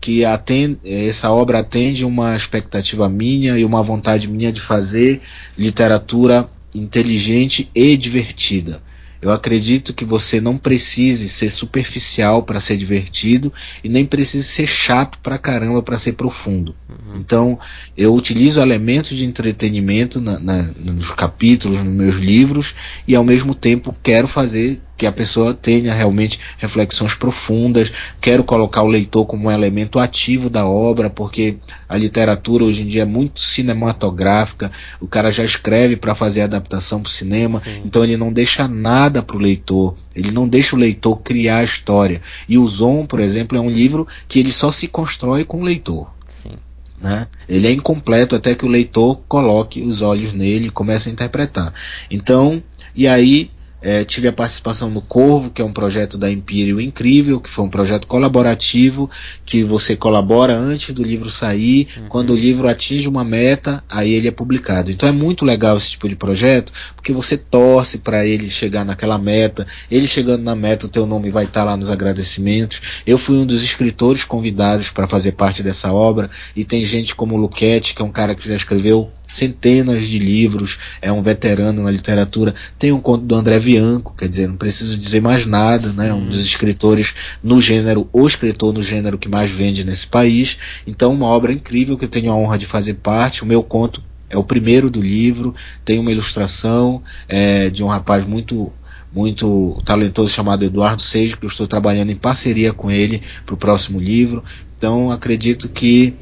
que 0.00 0.24
atende, 0.24 0.78
essa 0.84 1.30
obra 1.30 1.58
atende 1.58 2.04
uma 2.04 2.36
expectativa 2.36 3.08
minha 3.08 3.58
e 3.58 3.64
uma 3.64 3.82
vontade 3.82 4.28
minha 4.28 4.52
de 4.52 4.60
fazer 4.60 5.20
literatura 5.56 6.48
inteligente 6.72 7.68
e 7.74 7.96
divertida. 7.96 8.80
Eu 9.20 9.30
acredito 9.30 9.92
que 9.92 10.04
você 10.04 10.40
não 10.40 10.56
precise 10.56 11.28
ser 11.28 11.50
superficial 11.50 12.42
para 12.42 12.60
ser 12.60 12.76
divertido 12.76 13.52
e 13.82 13.88
nem 13.88 14.04
precise 14.04 14.44
ser 14.44 14.66
chato 14.66 15.18
pra 15.20 15.38
caramba 15.38 15.82
para 15.82 15.96
ser 15.96 16.12
profundo. 16.12 16.74
Uhum. 16.88 17.16
Então, 17.16 17.58
eu 17.96 18.14
utilizo 18.14 18.60
elementos 18.60 19.16
de 19.16 19.24
entretenimento 19.24 20.20
na, 20.20 20.38
na, 20.38 20.62
nos 20.78 21.10
capítulos, 21.10 21.82
nos 21.82 21.94
meus 21.94 22.16
livros, 22.16 22.74
e 23.06 23.16
ao 23.16 23.24
mesmo 23.24 23.54
tempo 23.54 23.94
quero 24.02 24.28
fazer 24.28 24.80
que 24.98 25.06
a 25.06 25.12
pessoa 25.12 25.54
tenha 25.54 25.94
realmente 25.94 26.40
reflexões 26.58 27.14
profundas. 27.14 27.92
Quero 28.20 28.42
colocar 28.42 28.82
o 28.82 28.88
leitor 28.88 29.24
como 29.24 29.46
um 29.46 29.50
elemento 29.50 30.00
ativo 30.00 30.50
da 30.50 30.66
obra, 30.66 31.08
porque 31.08 31.56
a 31.88 31.96
literatura 31.96 32.64
hoje 32.64 32.82
em 32.82 32.86
dia 32.86 33.02
é 33.02 33.06
muito 33.06 33.40
cinematográfica. 33.40 34.72
O 35.00 35.06
cara 35.06 35.30
já 35.30 35.44
escreve 35.44 35.96
para 35.96 36.16
fazer 36.16 36.40
adaptação 36.40 37.00
para 37.00 37.08
o 37.08 37.12
cinema, 37.12 37.60
Sim. 37.60 37.82
então 37.84 38.02
ele 38.02 38.16
não 38.16 38.32
deixa 38.32 38.66
nada 38.66 39.22
para 39.22 39.36
o 39.36 39.40
leitor. 39.40 39.94
Ele 40.14 40.32
não 40.32 40.48
deixa 40.48 40.74
o 40.74 40.78
leitor 40.78 41.20
criar 41.20 41.58
a 41.58 41.64
história. 41.64 42.20
E 42.48 42.58
o 42.58 42.66
Zon, 42.66 43.06
por 43.06 43.20
exemplo, 43.20 43.56
é 43.56 43.60
um 43.60 43.70
livro 43.70 44.06
que 44.26 44.40
ele 44.40 44.50
só 44.50 44.72
se 44.72 44.88
constrói 44.88 45.44
com 45.44 45.60
o 45.60 45.64
leitor. 45.64 46.10
Sim. 46.28 46.52
Né? 47.00 47.28
Ele 47.48 47.68
é 47.68 47.70
incompleto 47.70 48.34
até 48.34 48.56
que 48.56 48.64
o 48.64 48.68
leitor 48.68 49.20
coloque 49.28 49.80
os 49.80 50.02
olhos 50.02 50.32
nele 50.32 50.66
e 50.66 50.70
comece 50.70 51.08
a 51.08 51.12
interpretar. 51.12 51.72
Então, 52.10 52.60
e 52.96 53.06
aí 53.06 53.52
é, 53.80 54.04
tive 54.04 54.28
a 54.28 54.32
participação 54.32 54.90
no 54.90 55.00
Corvo, 55.00 55.50
que 55.50 55.62
é 55.62 55.64
um 55.64 55.72
projeto 55.72 56.18
da 56.18 56.30
Imperial 56.30 56.80
incrível, 56.80 57.40
que 57.40 57.48
foi 57.48 57.64
um 57.64 57.68
projeto 57.68 58.06
colaborativo, 58.06 59.08
que 59.46 59.62
você 59.62 59.96
colabora 59.96 60.56
antes 60.56 60.94
do 60.94 61.02
livro 61.02 61.30
sair, 61.30 61.88
uhum. 61.96 62.08
quando 62.08 62.30
o 62.32 62.36
livro 62.36 62.68
atinge 62.68 63.08
uma 63.08 63.24
meta, 63.24 63.82
aí 63.88 64.12
ele 64.12 64.28
é 64.28 64.32
publicado. 64.32 64.90
Então 64.90 65.08
é 65.08 65.12
muito 65.12 65.44
legal 65.44 65.76
esse 65.76 65.92
tipo 65.92 66.08
de 66.08 66.16
projeto, 66.16 66.72
porque 66.96 67.12
você 67.12 67.36
torce 67.36 67.98
para 67.98 68.26
ele 68.26 68.50
chegar 68.50 68.84
naquela 68.84 69.18
meta, 69.18 69.66
ele 69.90 70.08
chegando 70.08 70.42
na 70.42 70.54
meta, 70.54 70.86
o 70.86 70.90
teu 70.90 71.06
nome 71.06 71.30
vai 71.30 71.44
estar 71.44 71.60
tá 71.60 71.66
lá 71.66 71.76
nos 71.76 71.90
agradecimentos. 71.90 72.80
Eu 73.06 73.16
fui 73.16 73.36
um 73.36 73.46
dos 73.46 73.62
escritores 73.62 74.24
convidados 74.24 74.90
para 74.90 75.06
fazer 75.06 75.32
parte 75.32 75.62
dessa 75.62 75.92
obra, 75.92 76.28
e 76.56 76.64
tem 76.64 76.84
gente 76.84 77.14
como 77.14 77.34
o 77.34 77.38
Luquete, 77.38 77.94
que 77.94 78.02
é 78.02 78.04
um 78.04 78.10
cara 78.10 78.34
que 78.34 78.46
já 78.46 78.54
escreveu 78.54 79.10
centenas 79.28 80.08
de 80.08 80.18
livros, 80.18 80.78
é 81.02 81.12
um 81.12 81.22
veterano 81.22 81.82
na 81.82 81.90
literatura. 81.90 82.54
Tem 82.78 82.90
um 82.90 83.00
conto 83.00 83.24
do 83.24 83.34
André 83.34 83.58
Bianco, 83.68 84.14
quer 84.16 84.30
dizer, 84.30 84.48
não 84.48 84.56
preciso 84.56 84.96
dizer 84.96 85.20
mais 85.20 85.44
nada, 85.44 85.92
né? 85.92 86.10
Um 86.10 86.24
dos 86.24 86.40
escritores 86.40 87.14
no 87.44 87.60
gênero, 87.60 88.08
o 88.10 88.26
escritor 88.26 88.72
no 88.72 88.82
gênero 88.82 89.18
que 89.18 89.28
mais 89.28 89.50
vende 89.50 89.84
nesse 89.84 90.06
país. 90.06 90.56
Então, 90.86 91.12
uma 91.12 91.26
obra 91.26 91.52
incrível 91.52 91.98
que 91.98 92.06
eu 92.06 92.08
tenho 92.08 92.32
a 92.32 92.34
honra 92.34 92.56
de 92.56 92.64
fazer 92.64 92.94
parte. 92.94 93.42
O 93.42 93.46
meu 93.46 93.62
conto 93.62 94.02
é 94.30 94.38
o 94.38 94.42
primeiro 94.42 94.88
do 94.88 95.02
livro, 95.02 95.54
tem 95.84 95.98
uma 95.98 96.10
ilustração 96.10 97.02
é, 97.28 97.68
de 97.68 97.84
um 97.84 97.88
rapaz 97.88 98.24
muito 98.24 98.72
muito 99.10 99.80
talentoso 99.86 100.28
chamado 100.28 100.64
Eduardo 100.64 101.00
Seijo, 101.00 101.38
que 101.38 101.44
eu 101.44 101.48
estou 101.48 101.66
trabalhando 101.66 102.10
em 102.10 102.16
parceria 102.16 102.74
com 102.74 102.90
ele 102.90 103.22
para 103.44 103.54
o 103.54 103.58
próximo 103.58 103.98
livro. 103.98 104.44
Então 104.76 105.10
acredito 105.10 105.68
que 105.68 106.14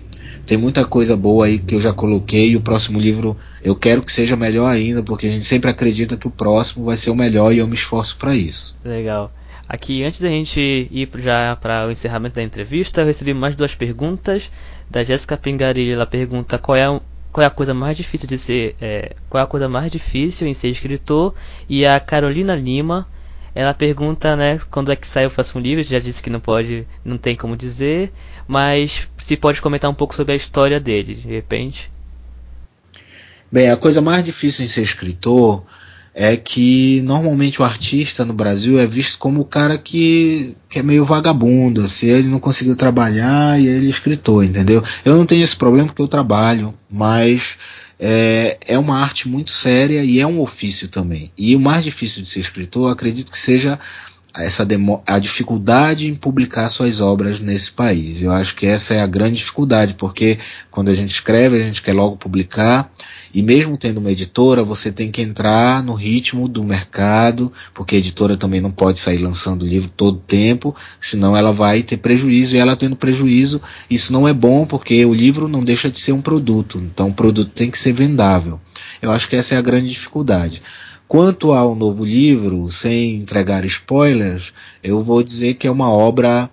tem 0.46 0.56
muita 0.56 0.84
coisa 0.84 1.16
boa 1.16 1.46
aí 1.46 1.58
que 1.58 1.74
eu 1.74 1.80
já 1.80 1.92
coloquei. 1.92 2.50
E 2.50 2.56
o 2.56 2.60
próximo 2.60 2.98
livro 3.00 3.36
eu 3.62 3.74
quero 3.74 4.02
que 4.02 4.12
seja 4.12 4.36
melhor 4.36 4.68
ainda, 4.68 5.02
porque 5.02 5.26
a 5.26 5.30
gente 5.30 5.44
sempre 5.44 5.70
acredita 5.70 6.16
que 6.16 6.28
o 6.28 6.30
próximo 6.30 6.84
vai 6.84 6.96
ser 6.96 7.10
o 7.10 7.14
melhor 7.14 7.52
e 7.52 7.58
eu 7.58 7.66
me 7.66 7.74
esforço 7.74 8.16
para 8.16 8.34
isso. 8.34 8.76
Legal. 8.84 9.32
Aqui, 9.68 10.04
antes 10.04 10.20
da 10.20 10.28
gente 10.28 10.60
ir 10.60 11.10
já 11.16 11.56
para 11.60 11.88
o 11.88 11.90
encerramento 11.90 12.36
da 12.36 12.42
entrevista, 12.42 13.00
eu 13.00 13.06
recebi 13.06 13.34
mais 13.34 13.56
duas 13.56 13.74
perguntas. 13.74 14.50
Da 14.88 15.02
Jéssica 15.02 15.36
Pingarilha, 15.36 15.94
ela 15.94 16.06
pergunta 16.06 16.56
qual 16.56 16.76
é, 16.76 16.86
qual 17.32 17.42
é 17.42 17.46
a 17.46 17.50
coisa 17.50 17.74
mais 17.74 17.96
difícil 17.96 18.28
de 18.28 18.38
ser. 18.38 18.76
É, 18.80 19.16
qual 19.28 19.40
é 19.40 19.44
a 19.44 19.46
coisa 19.48 19.68
mais 19.68 19.90
difícil 19.90 20.46
em 20.46 20.54
ser 20.54 20.68
escritor. 20.68 21.34
E 21.68 21.84
a 21.84 21.98
Carolina 21.98 22.54
Lima, 22.54 23.08
ela 23.56 23.74
pergunta, 23.74 24.36
né, 24.36 24.60
quando 24.70 24.92
é 24.92 24.96
que 24.96 25.08
sai 25.08 25.26
o 25.26 25.30
próximo 25.30 25.60
livro, 25.60 25.82
já 25.82 25.98
disse 25.98 26.22
que 26.22 26.30
não 26.30 26.38
pode, 26.38 26.86
não 27.04 27.18
tem 27.18 27.34
como 27.34 27.56
dizer, 27.56 28.12
mas 28.46 29.08
se 29.16 29.36
pode 29.36 29.60
comentar 29.60 29.90
um 29.90 29.94
pouco 29.94 30.14
sobre 30.14 30.32
a 30.32 30.36
história 30.36 30.78
dele, 30.78 31.14
de 31.14 31.28
repente. 31.28 31.90
Bem, 33.50 33.70
a 33.70 33.76
coisa 33.76 34.00
mais 34.00 34.24
difícil 34.24 34.64
em 34.64 34.68
ser 34.68 34.82
escritor 34.82 35.64
é 36.18 36.34
que 36.34 37.02
normalmente 37.02 37.60
o 37.60 37.64
artista 37.64 38.24
no 38.24 38.32
Brasil 38.32 38.80
é 38.80 38.86
visto 38.86 39.18
como 39.18 39.42
o 39.42 39.44
cara 39.44 39.76
que, 39.76 40.56
que 40.68 40.78
é 40.78 40.82
meio 40.82 41.04
vagabundo, 41.04 41.84
assim, 41.84 42.06
ele 42.06 42.26
não 42.26 42.40
conseguiu 42.40 42.74
trabalhar 42.74 43.60
e 43.60 43.66
ele 43.66 43.86
é 43.86 43.90
escritor, 43.90 44.42
entendeu? 44.42 44.82
Eu 45.04 45.14
não 45.14 45.26
tenho 45.26 45.44
esse 45.44 45.54
problema 45.54 45.88
porque 45.88 46.00
eu 46.00 46.08
trabalho, 46.08 46.72
mas 46.90 47.58
é, 48.00 48.56
é 48.66 48.78
uma 48.78 48.98
arte 48.98 49.28
muito 49.28 49.50
séria 49.50 50.02
e 50.02 50.18
é 50.18 50.26
um 50.26 50.40
ofício 50.40 50.88
também. 50.88 51.30
E 51.36 51.54
o 51.54 51.60
mais 51.60 51.84
difícil 51.84 52.22
de 52.22 52.28
ser 52.30 52.40
escritor, 52.40 52.90
acredito 52.90 53.30
que 53.30 53.38
seja 53.38 53.78
essa 54.38 54.66
a 55.06 55.18
dificuldade 55.18 56.08
em 56.08 56.14
publicar 56.14 56.68
suas 56.68 57.00
obras 57.00 57.40
nesse 57.40 57.70
país. 57.70 58.20
Eu 58.20 58.32
acho 58.32 58.54
que 58.54 58.66
essa 58.66 58.94
é 58.94 59.00
a 59.00 59.06
grande 59.06 59.36
dificuldade, 59.36 59.94
porque 59.94 60.38
quando 60.70 60.90
a 60.90 60.94
gente 60.94 61.10
escreve, 61.10 61.56
a 61.56 61.62
gente 61.62 61.82
quer 61.82 61.94
logo 61.94 62.16
publicar, 62.16 62.92
e 63.32 63.42
mesmo 63.42 63.76
tendo 63.76 63.98
uma 63.98 64.10
editora, 64.10 64.62
você 64.62 64.92
tem 64.92 65.10
que 65.10 65.22
entrar 65.22 65.82
no 65.82 65.94
ritmo 65.94 66.48
do 66.48 66.62
mercado, 66.62 67.52
porque 67.72 67.96
a 67.96 67.98
editora 67.98 68.36
também 68.36 68.60
não 68.60 68.70
pode 68.70 68.98
sair 68.98 69.18
lançando 69.18 69.66
livro 69.66 69.90
todo 69.94 70.18
tempo, 70.18 70.74
senão 71.00 71.36
ela 71.36 71.52
vai 71.52 71.82
ter 71.82 71.96
prejuízo, 71.96 72.56
e 72.56 72.58
ela 72.58 72.76
tendo 72.76 72.96
prejuízo, 72.96 73.60
isso 73.88 74.12
não 74.12 74.28
é 74.28 74.32
bom, 74.32 74.66
porque 74.66 75.04
o 75.04 75.14
livro 75.14 75.48
não 75.48 75.64
deixa 75.64 75.90
de 75.90 75.98
ser 75.98 76.12
um 76.12 76.20
produto, 76.20 76.78
então 76.78 77.08
o 77.08 77.14
produto 77.14 77.50
tem 77.50 77.70
que 77.70 77.78
ser 77.78 77.92
vendável. 77.92 78.60
Eu 79.00 79.10
acho 79.10 79.28
que 79.28 79.36
essa 79.36 79.54
é 79.54 79.58
a 79.58 79.62
grande 79.62 79.88
dificuldade. 79.88 80.62
Quanto 81.08 81.52
ao 81.52 81.74
novo 81.74 82.04
livro, 82.04 82.68
sem 82.68 83.16
entregar 83.16 83.64
spoilers, 83.64 84.52
eu 84.82 85.00
vou 85.00 85.22
dizer 85.22 85.54
que 85.54 85.66
é 85.66 85.70
uma 85.70 85.90
obra 85.90 86.50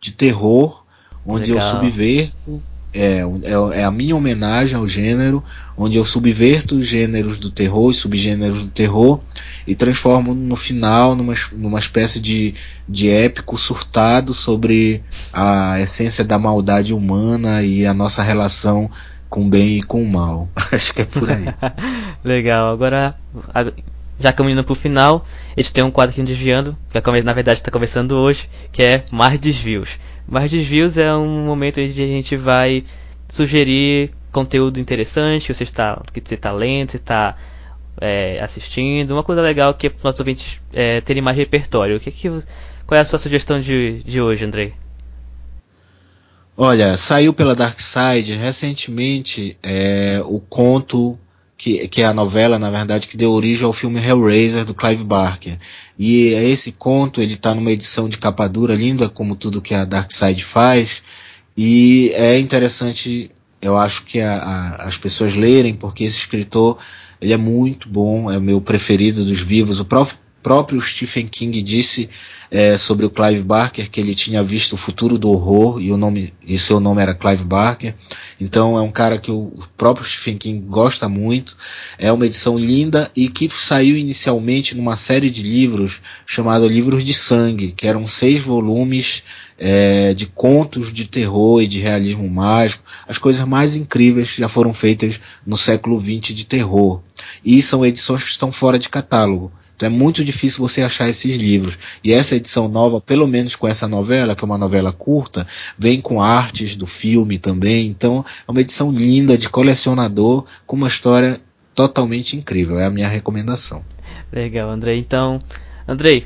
de 0.00 0.12
terror, 0.12 0.84
onde 1.24 1.52
Legal. 1.52 1.66
eu 1.66 1.74
subverto, 1.74 2.62
é, 2.92 3.22
é, 3.22 3.80
é, 3.80 3.84
a 3.84 3.90
minha 3.90 4.14
homenagem 4.14 4.76
ao 4.76 4.86
gênero, 4.86 5.42
onde 5.76 5.96
eu 5.96 6.04
subverto 6.04 6.76
os 6.76 6.86
gêneros 6.86 7.38
do 7.38 7.50
terror, 7.50 7.86
os 7.86 7.96
subgêneros 7.96 8.62
do 8.62 8.68
terror, 8.68 9.20
e 9.66 9.74
transformo 9.74 10.34
no 10.34 10.54
final 10.54 11.16
numa, 11.16 11.34
numa 11.52 11.78
espécie 11.78 12.20
de, 12.20 12.54
de 12.88 13.08
épico 13.08 13.58
surtado 13.58 14.32
sobre 14.32 15.02
a 15.32 15.80
essência 15.80 16.22
da 16.22 16.38
maldade 16.38 16.92
humana 16.92 17.62
e 17.62 17.84
a 17.84 17.92
nossa 17.92 18.22
relação 18.22 18.88
com 19.28 19.46
o 19.46 19.48
bem 19.48 19.78
e 19.78 19.82
com 19.82 20.00
o 20.00 20.08
mal. 20.08 20.48
Acho 20.70 20.94
que 20.94 21.02
é 21.02 21.04
por 21.04 21.28
aí. 21.28 21.46
Legal. 22.22 22.72
Agora, 22.72 23.16
já 24.18 24.32
caminhando 24.32 24.64
pro 24.64 24.74
final, 24.74 25.24
a 25.56 25.60
gente 25.60 25.72
tem 25.72 25.84
um 25.84 25.90
quadro 25.90 26.12
aqui 26.12 26.22
Desviando, 26.22 26.76
que 26.90 26.98
é, 26.98 27.22
na 27.22 27.32
verdade 27.32 27.60
está 27.60 27.70
começando 27.70 28.12
hoje, 28.12 28.48
que 28.72 28.82
é 28.82 29.04
Mais 29.10 29.38
Desvios. 29.38 29.98
Mais 30.26 30.50
Desvios 30.50 30.98
é 30.98 31.14
um 31.14 31.44
momento 31.44 31.80
onde 31.80 32.02
a 32.02 32.06
gente 32.06 32.36
vai 32.36 32.84
sugerir 33.28 34.10
conteúdo 34.30 34.80
interessante 34.80 35.46
que 35.46 35.54
você 35.54 35.64
está, 35.64 36.00
que 36.12 36.20
você 36.24 36.34
está 36.34 36.52
lendo, 36.52 36.90
você 36.90 36.96
está 36.96 37.36
é, 38.00 38.40
assistindo, 38.40 39.12
uma 39.12 39.22
coisa 39.22 39.40
legal 39.40 39.74
que 39.74 39.86
é 39.86 39.90
para 39.90 39.98
os 39.98 40.04
nossos 40.04 40.20
ouvintes 40.20 40.60
é, 40.72 41.00
terem 41.00 41.22
mais 41.22 41.36
repertório. 41.36 41.96
O 41.96 42.00
que, 42.00 42.10
que, 42.10 42.28
qual 42.86 42.98
é 42.98 43.00
a 43.00 43.04
sua 43.04 43.18
sugestão 43.18 43.60
de, 43.60 44.02
de 44.02 44.20
hoje, 44.20 44.44
Andrei? 44.44 44.74
Olha, 46.56 46.96
saiu 46.96 47.32
pela 47.32 47.54
Dark 47.54 47.80
Side 47.80 48.34
recentemente 48.34 49.58
é, 49.62 50.20
o 50.24 50.38
conto 50.38 51.18
que, 51.64 51.88
que 51.88 52.02
é 52.02 52.04
a 52.04 52.12
novela, 52.12 52.58
na 52.58 52.68
verdade, 52.68 53.08
que 53.08 53.16
deu 53.16 53.32
origem 53.32 53.64
ao 53.64 53.72
filme 53.72 53.98
Hellraiser 53.98 54.66
do 54.66 54.74
Clive 54.74 55.02
Barker. 55.02 55.58
E 55.98 56.26
esse 56.26 56.72
conto, 56.72 57.22
ele 57.22 57.32
está 57.32 57.54
numa 57.54 57.72
edição 57.72 58.06
de 58.06 58.18
capa 58.18 58.46
dura 58.46 58.74
linda, 58.74 59.08
como 59.08 59.34
tudo 59.34 59.62
que 59.62 59.72
a 59.72 59.86
Dark 59.86 60.12
Side 60.12 60.44
faz. 60.44 61.02
E 61.56 62.10
é 62.12 62.38
interessante, 62.38 63.30
eu 63.62 63.78
acho 63.78 64.04
que 64.04 64.20
a, 64.20 64.36
a, 64.36 64.88
as 64.88 64.98
pessoas 64.98 65.34
lerem, 65.34 65.72
porque 65.72 66.04
esse 66.04 66.18
escritor, 66.18 66.76
ele 67.18 67.32
é 67.32 67.38
muito 67.38 67.88
bom, 67.88 68.30
é 68.30 68.36
o 68.36 68.42
meu 68.42 68.60
preferido 68.60 69.24
dos 69.24 69.40
vivos. 69.40 69.80
O 69.80 69.86
próprio, 69.86 70.18
próprio 70.42 70.82
Stephen 70.82 71.26
King 71.26 71.62
disse 71.62 72.10
é, 72.50 72.76
sobre 72.76 73.06
o 73.06 73.10
Clive 73.10 73.40
Barker 73.40 73.90
que 73.90 73.98
ele 73.98 74.14
tinha 74.14 74.42
visto 74.42 74.74
o 74.74 74.76
futuro 74.76 75.18
do 75.18 75.30
horror 75.30 75.80
e 75.80 75.90
o 75.90 75.96
nome 75.96 76.34
e 76.46 76.58
seu 76.58 76.78
nome 76.78 77.00
era 77.00 77.14
Clive 77.14 77.44
Barker. 77.44 77.94
Então 78.40 78.76
é 78.76 78.82
um 78.82 78.90
cara 78.90 79.18
que 79.18 79.30
o 79.30 79.52
próprio 79.76 80.06
Stephen 80.06 80.36
King 80.36 80.60
gosta 80.66 81.08
muito. 81.08 81.56
É 81.98 82.12
uma 82.12 82.26
edição 82.26 82.58
linda 82.58 83.10
e 83.14 83.28
que 83.28 83.48
saiu 83.48 83.96
inicialmente 83.96 84.76
numa 84.76 84.96
série 84.96 85.30
de 85.30 85.42
livros 85.42 86.00
chamada 86.26 86.66
Livros 86.66 87.04
de 87.04 87.14
Sangue, 87.14 87.72
que 87.72 87.86
eram 87.86 88.06
seis 88.06 88.40
volumes 88.40 89.22
é, 89.58 90.14
de 90.14 90.26
contos 90.26 90.92
de 90.92 91.04
terror 91.04 91.62
e 91.62 91.66
de 91.66 91.78
realismo 91.78 92.28
mágico. 92.28 92.84
As 93.06 93.18
coisas 93.18 93.44
mais 93.46 93.76
incríveis 93.76 94.34
já 94.34 94.48
foram 94.48 94.74
feitas 94.74 95.20
no 95.46 95.56
século 95.56 96.00
XX 96.00 96.34
de 96.34 96.44
terror. 96.44 97.00
E 97.44 97.62
são 97.62 97.84
edições 97.84 98.24
que 98.24 98.30
estão 98.30 98.50
fora 98.50 98.78
de 98.78 98.88
catálogo. 98.88 99.52
Então 99.76 99.86
é 99.86 99.90
muito 99.90 100.24
difícil 100.24 100.60
você 100.60 100.82
achar 100.82 101.08
esses 101.08 101.36
livros. 101.36 101.78
E 102.02 102.12
essa 102.12 102.36
edição 102.36 102.68
nova, 102.68 103.00
pelo 103.00 103.26
menos 103.26 103.56
com 103.56 103.66
essa 103.66 103.88
novela, 103.88 104.34
que 104.36 104.44
é 104.44 104.46
uma 104.46 104.58
novela 104.58 104.92
curta, 104.92 105.46
vem 105.78 106.00
com 106.00 106.22
artes 106.22 106.76
do 106.76 106.86
filme 106.86 107.38
também. 107.38 107.86
Então 107.86 108.24
é 108.46 108.50
uma 108.50 108.60
edição 108.60 108.92
linda 108.92 109.36
de 109.36 109.48
colecionador 109.48 110.44
com 110.66 110.76
uma 110.76 110.88
história 110.88 111.40
totalmente 111.74 112.36
incrível. 112.36 112.78
É 112.78 112.86
a 112.86 112.90
minha 112.90 113.08
recomendação. 113.08 113.84
Legal, 114.32 114.70
Andrei. 114.70 114.98
Então, 114.98 115.40
Andrei, 115.86 116.24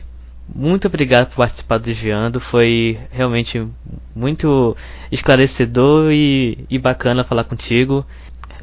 muito 0.55 0.89
obrigado 0.89 1.29
por 1.29 1.37
participar 1.37 1.79
do 1.79 1.85
Desviando. 1.85 2.41
Foi 2.41 2.99
realmente 3.11 3.67
muito 4.15 4.77
esclarecedor 5.11 6.11
e, 6.13 6.65
e 6.71 6.79
bacana 6.79 7.25
falar 7.25 7.45
contigo. 7.45 8.05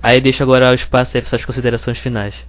Aí 0.01 0.21
deixo 0.21 0.43
agora 0.43 0.71
o 0.71 0.75
espaço 0.75 1.13
para 1.13 1.25
suas 1.25 1.45
considerações 1.45 1.97
finais. 1.97 2.45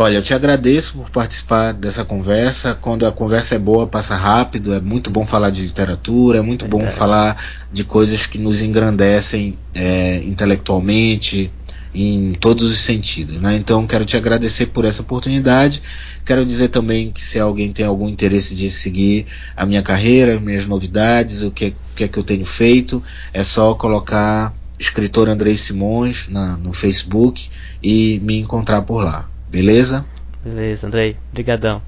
Olha, 0.00 0.14
eu 0.14 0.22
te 0.22 0.32
agradeço 0.32 0.92
por 0.92 1.10
participar 1.10 1.74
dessa 1.74 2.04
conversa. 2.04 2.72
Quando 2.80 3.04
a 3.04 3.10
conversa 3.10 3.56
é 3.56 3.58
boa, 3.58 3.84
passa 3.84 4.14
rápido. 4.14 4.72
É 4.72 4.80
muito 4.80 5.10
bom 5.10 5.26
falar 5.26 5.50
de 5.50 5.62
literatura, 5.62 6.38
é 6.38 6.40
muito 6.40 6.66
é 6.66 6.68
bom 6.68 6.88
falar 6.88 7.36
de 7.72 7.82
coisas 7.82 8.24
que 8.24 8.38
nos 8.38 8.62
engrandecem 8.62 9.58
é, 9.74 10.22
intelectualmente, 10.22 11.50
em 11.92 12.32
todos 12.34 12.70
os 12.70 12.80
sentidos. 12.80 13.40
Né? 13.40 13.56
Então, 13.56 13.88
quero 13.88 14.04
te 14.04 14.16
agradecer 14.16 14.66
por 14.66 14.84
essa 14.84 15.02
oportunidade. 15.02 15.82
Quero 16.24 16.46
dizer 16.46 16.68
também 16.68 17.10
que 17.10 17.20
se 17.20 17.40
alguém 17.40 17.72
tem 17.72 17.84
algum 17.84 18.08
interesse 18.08 18.54
de 18.54 18.70
seguir 18.70 19.26
a 19.56 19.66
minha 19.66 19.82
carreira, 19.82 20.38
minhas 20.38 20.64
novidades, 20.64 21.42
o 21.42 21.50
que, 21.50 21.74
que 21.96 22.04
é 22.04 22.06
que 22.06 22.16
eu 22.20 22.22
tenho 22.22 22.46
feito, 22.46 23.02
é 23.34 23.42
só 23.42 23.74
colocar 23.74 24.54
escritor 24.78 25.28
Andrei 25.28 25.56
Simões 25.56 26.28
na, 26.28 26.56
no 26.56 26.72
Facebook 26.72 27.48
e 27.82 28.20
me 28.22 28.38
encontrar 28.38 28.82
por 28.82 29.02
lá. 29.02 29.28
Beleza? 29.48 30.04
Beleza, 30.44 30.86
Andrei. 30.86 31.16
Obrigadão. 31.30 31.82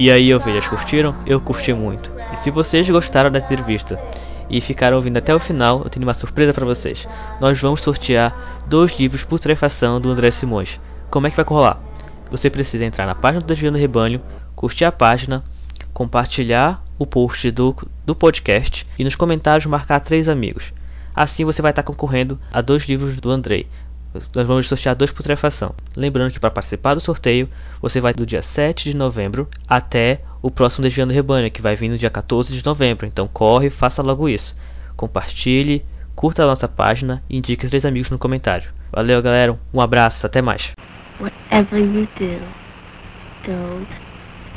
E 0.00 0.12
aí, 0.12 0.32
ovelhas, 0.32 0.68
curtiram? 0.68 1.12
Eu 1.26 1.40
curti 1.40 1.72
muito. 1.72 2.12
E 2.32 2.36
se 2.36 2.52
vocês 2.52 2.88
gostaram 2.88 3.32
da 3.32 3.40
entrevista 3.40 4.00
e 4.48 4.60
ficaram 4.60 4.96
ouvindo 4.96 5.16
até 5.16 5.34
o 5.34 5.40
final, 5.40 5.82
eu 5.82 5.90
tenho 5.90 6.06
uma 6.06 6.14
surpresa 6.14 6.54
para 6.54 6.64
vocês. 6.64 7.08
Nós 7.40 7.60
vamos 7.60 7.80
sortear 7.80 8.32
dois 8.68 8.96
livros 9.00 9.24
por 9.24 9.40
trefação 9.40 10.00
do 10.00 10.08
André 10.08 10.30
Simões. 10.30 10.80
Como 11.10 11.26
é 11.26 11.30
que 11.30 11.36
vai 11.36 11.44
rolar? 11.44 11.80
Você 12.30 12.48
precisa 12.48 12.84
entrar 12.84 13.06
na 13.06 13.14
página 13.16 13.40
do 13.40 13.46
Desviando 13.48 13.76
Rebanho, 13.76 14.22
curtir 14.58 14.84
a 14.84 14.90
página, 14.90 15.44
compartilhar 15.92 16.84
o 16.98 17.06
post 17.06 17.48
do, 17.52 17.76
do 18.04 18.12
podcast 18.12 18.84
e 18.98 19.04
nos 19.04 19.14
comentários 19.14 19.66
marcar 19.66 20.00
três 20.00 20.28
amigos. 20.28 20.72
Assim 21.14 21.44
você 21.44 21.62
vai 21.62 21.70
estar 21.70 21.84
concorrendo 21.84 22.36
a 22.52 22.60
dois 22.60 22.88
livros 22.88 23.14
do 23.20 23.30
Andrei. 23.30 23.68
Nós 24.12 24.46
vamos 24.48 24.66
sortear 24.66 24.96
dois 24.96 25.12
putrefação. 25.12 25.72
Lembrando 25.94 26.32
que 26.32 26.40
para 26.40 26.50
participar 26.50 26.94
do 26.94 27.00
sorteio, 27.00 27.48
você 27.80 28.00
vai 28.00 28.12
do 28.12 28.26
dia 28.26 28.42
7 28.42 28.90
de 28.90 28.96
novembro 28.96 29.48
até 29.68 30.22
o 30.42 30.50
próximo 30.50 30.82
Desviando 30.82 31.12
Rebanho, 31.12 31.52
que 31.52 31.62
vai 31.62 31.76
vir 31.76 31.88
no 31.88 31.96
dia 31.96 32.10
14 32.10 32.52
de 32.56 32.66
novembro. 32.66 33.06
Então 33.06 33.28
corre, 33.28 33.70
faça 33.70 34.02
logo 34.02 34.28
isso. 34.28 34.56
Compartilhe, 34.96 35.84
curta 36.16 36.42
a 36.42 36.46
nossa 36.46 36.66
página 36.66 37.22
e 37.30 37.38
indique 37.38 37.68
três 37.68 37.86
amigos 37.86 38.10
no 38.10 38.18
comentário. 38.18 38.70
Valeu, 38.90 39.22
galera. 39.22 39.56
Um 39.72 39.80
abraço, 39.80 40.26
até 40.26 40.42
mais. 40.42 40.72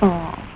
哦。 0.01 0.50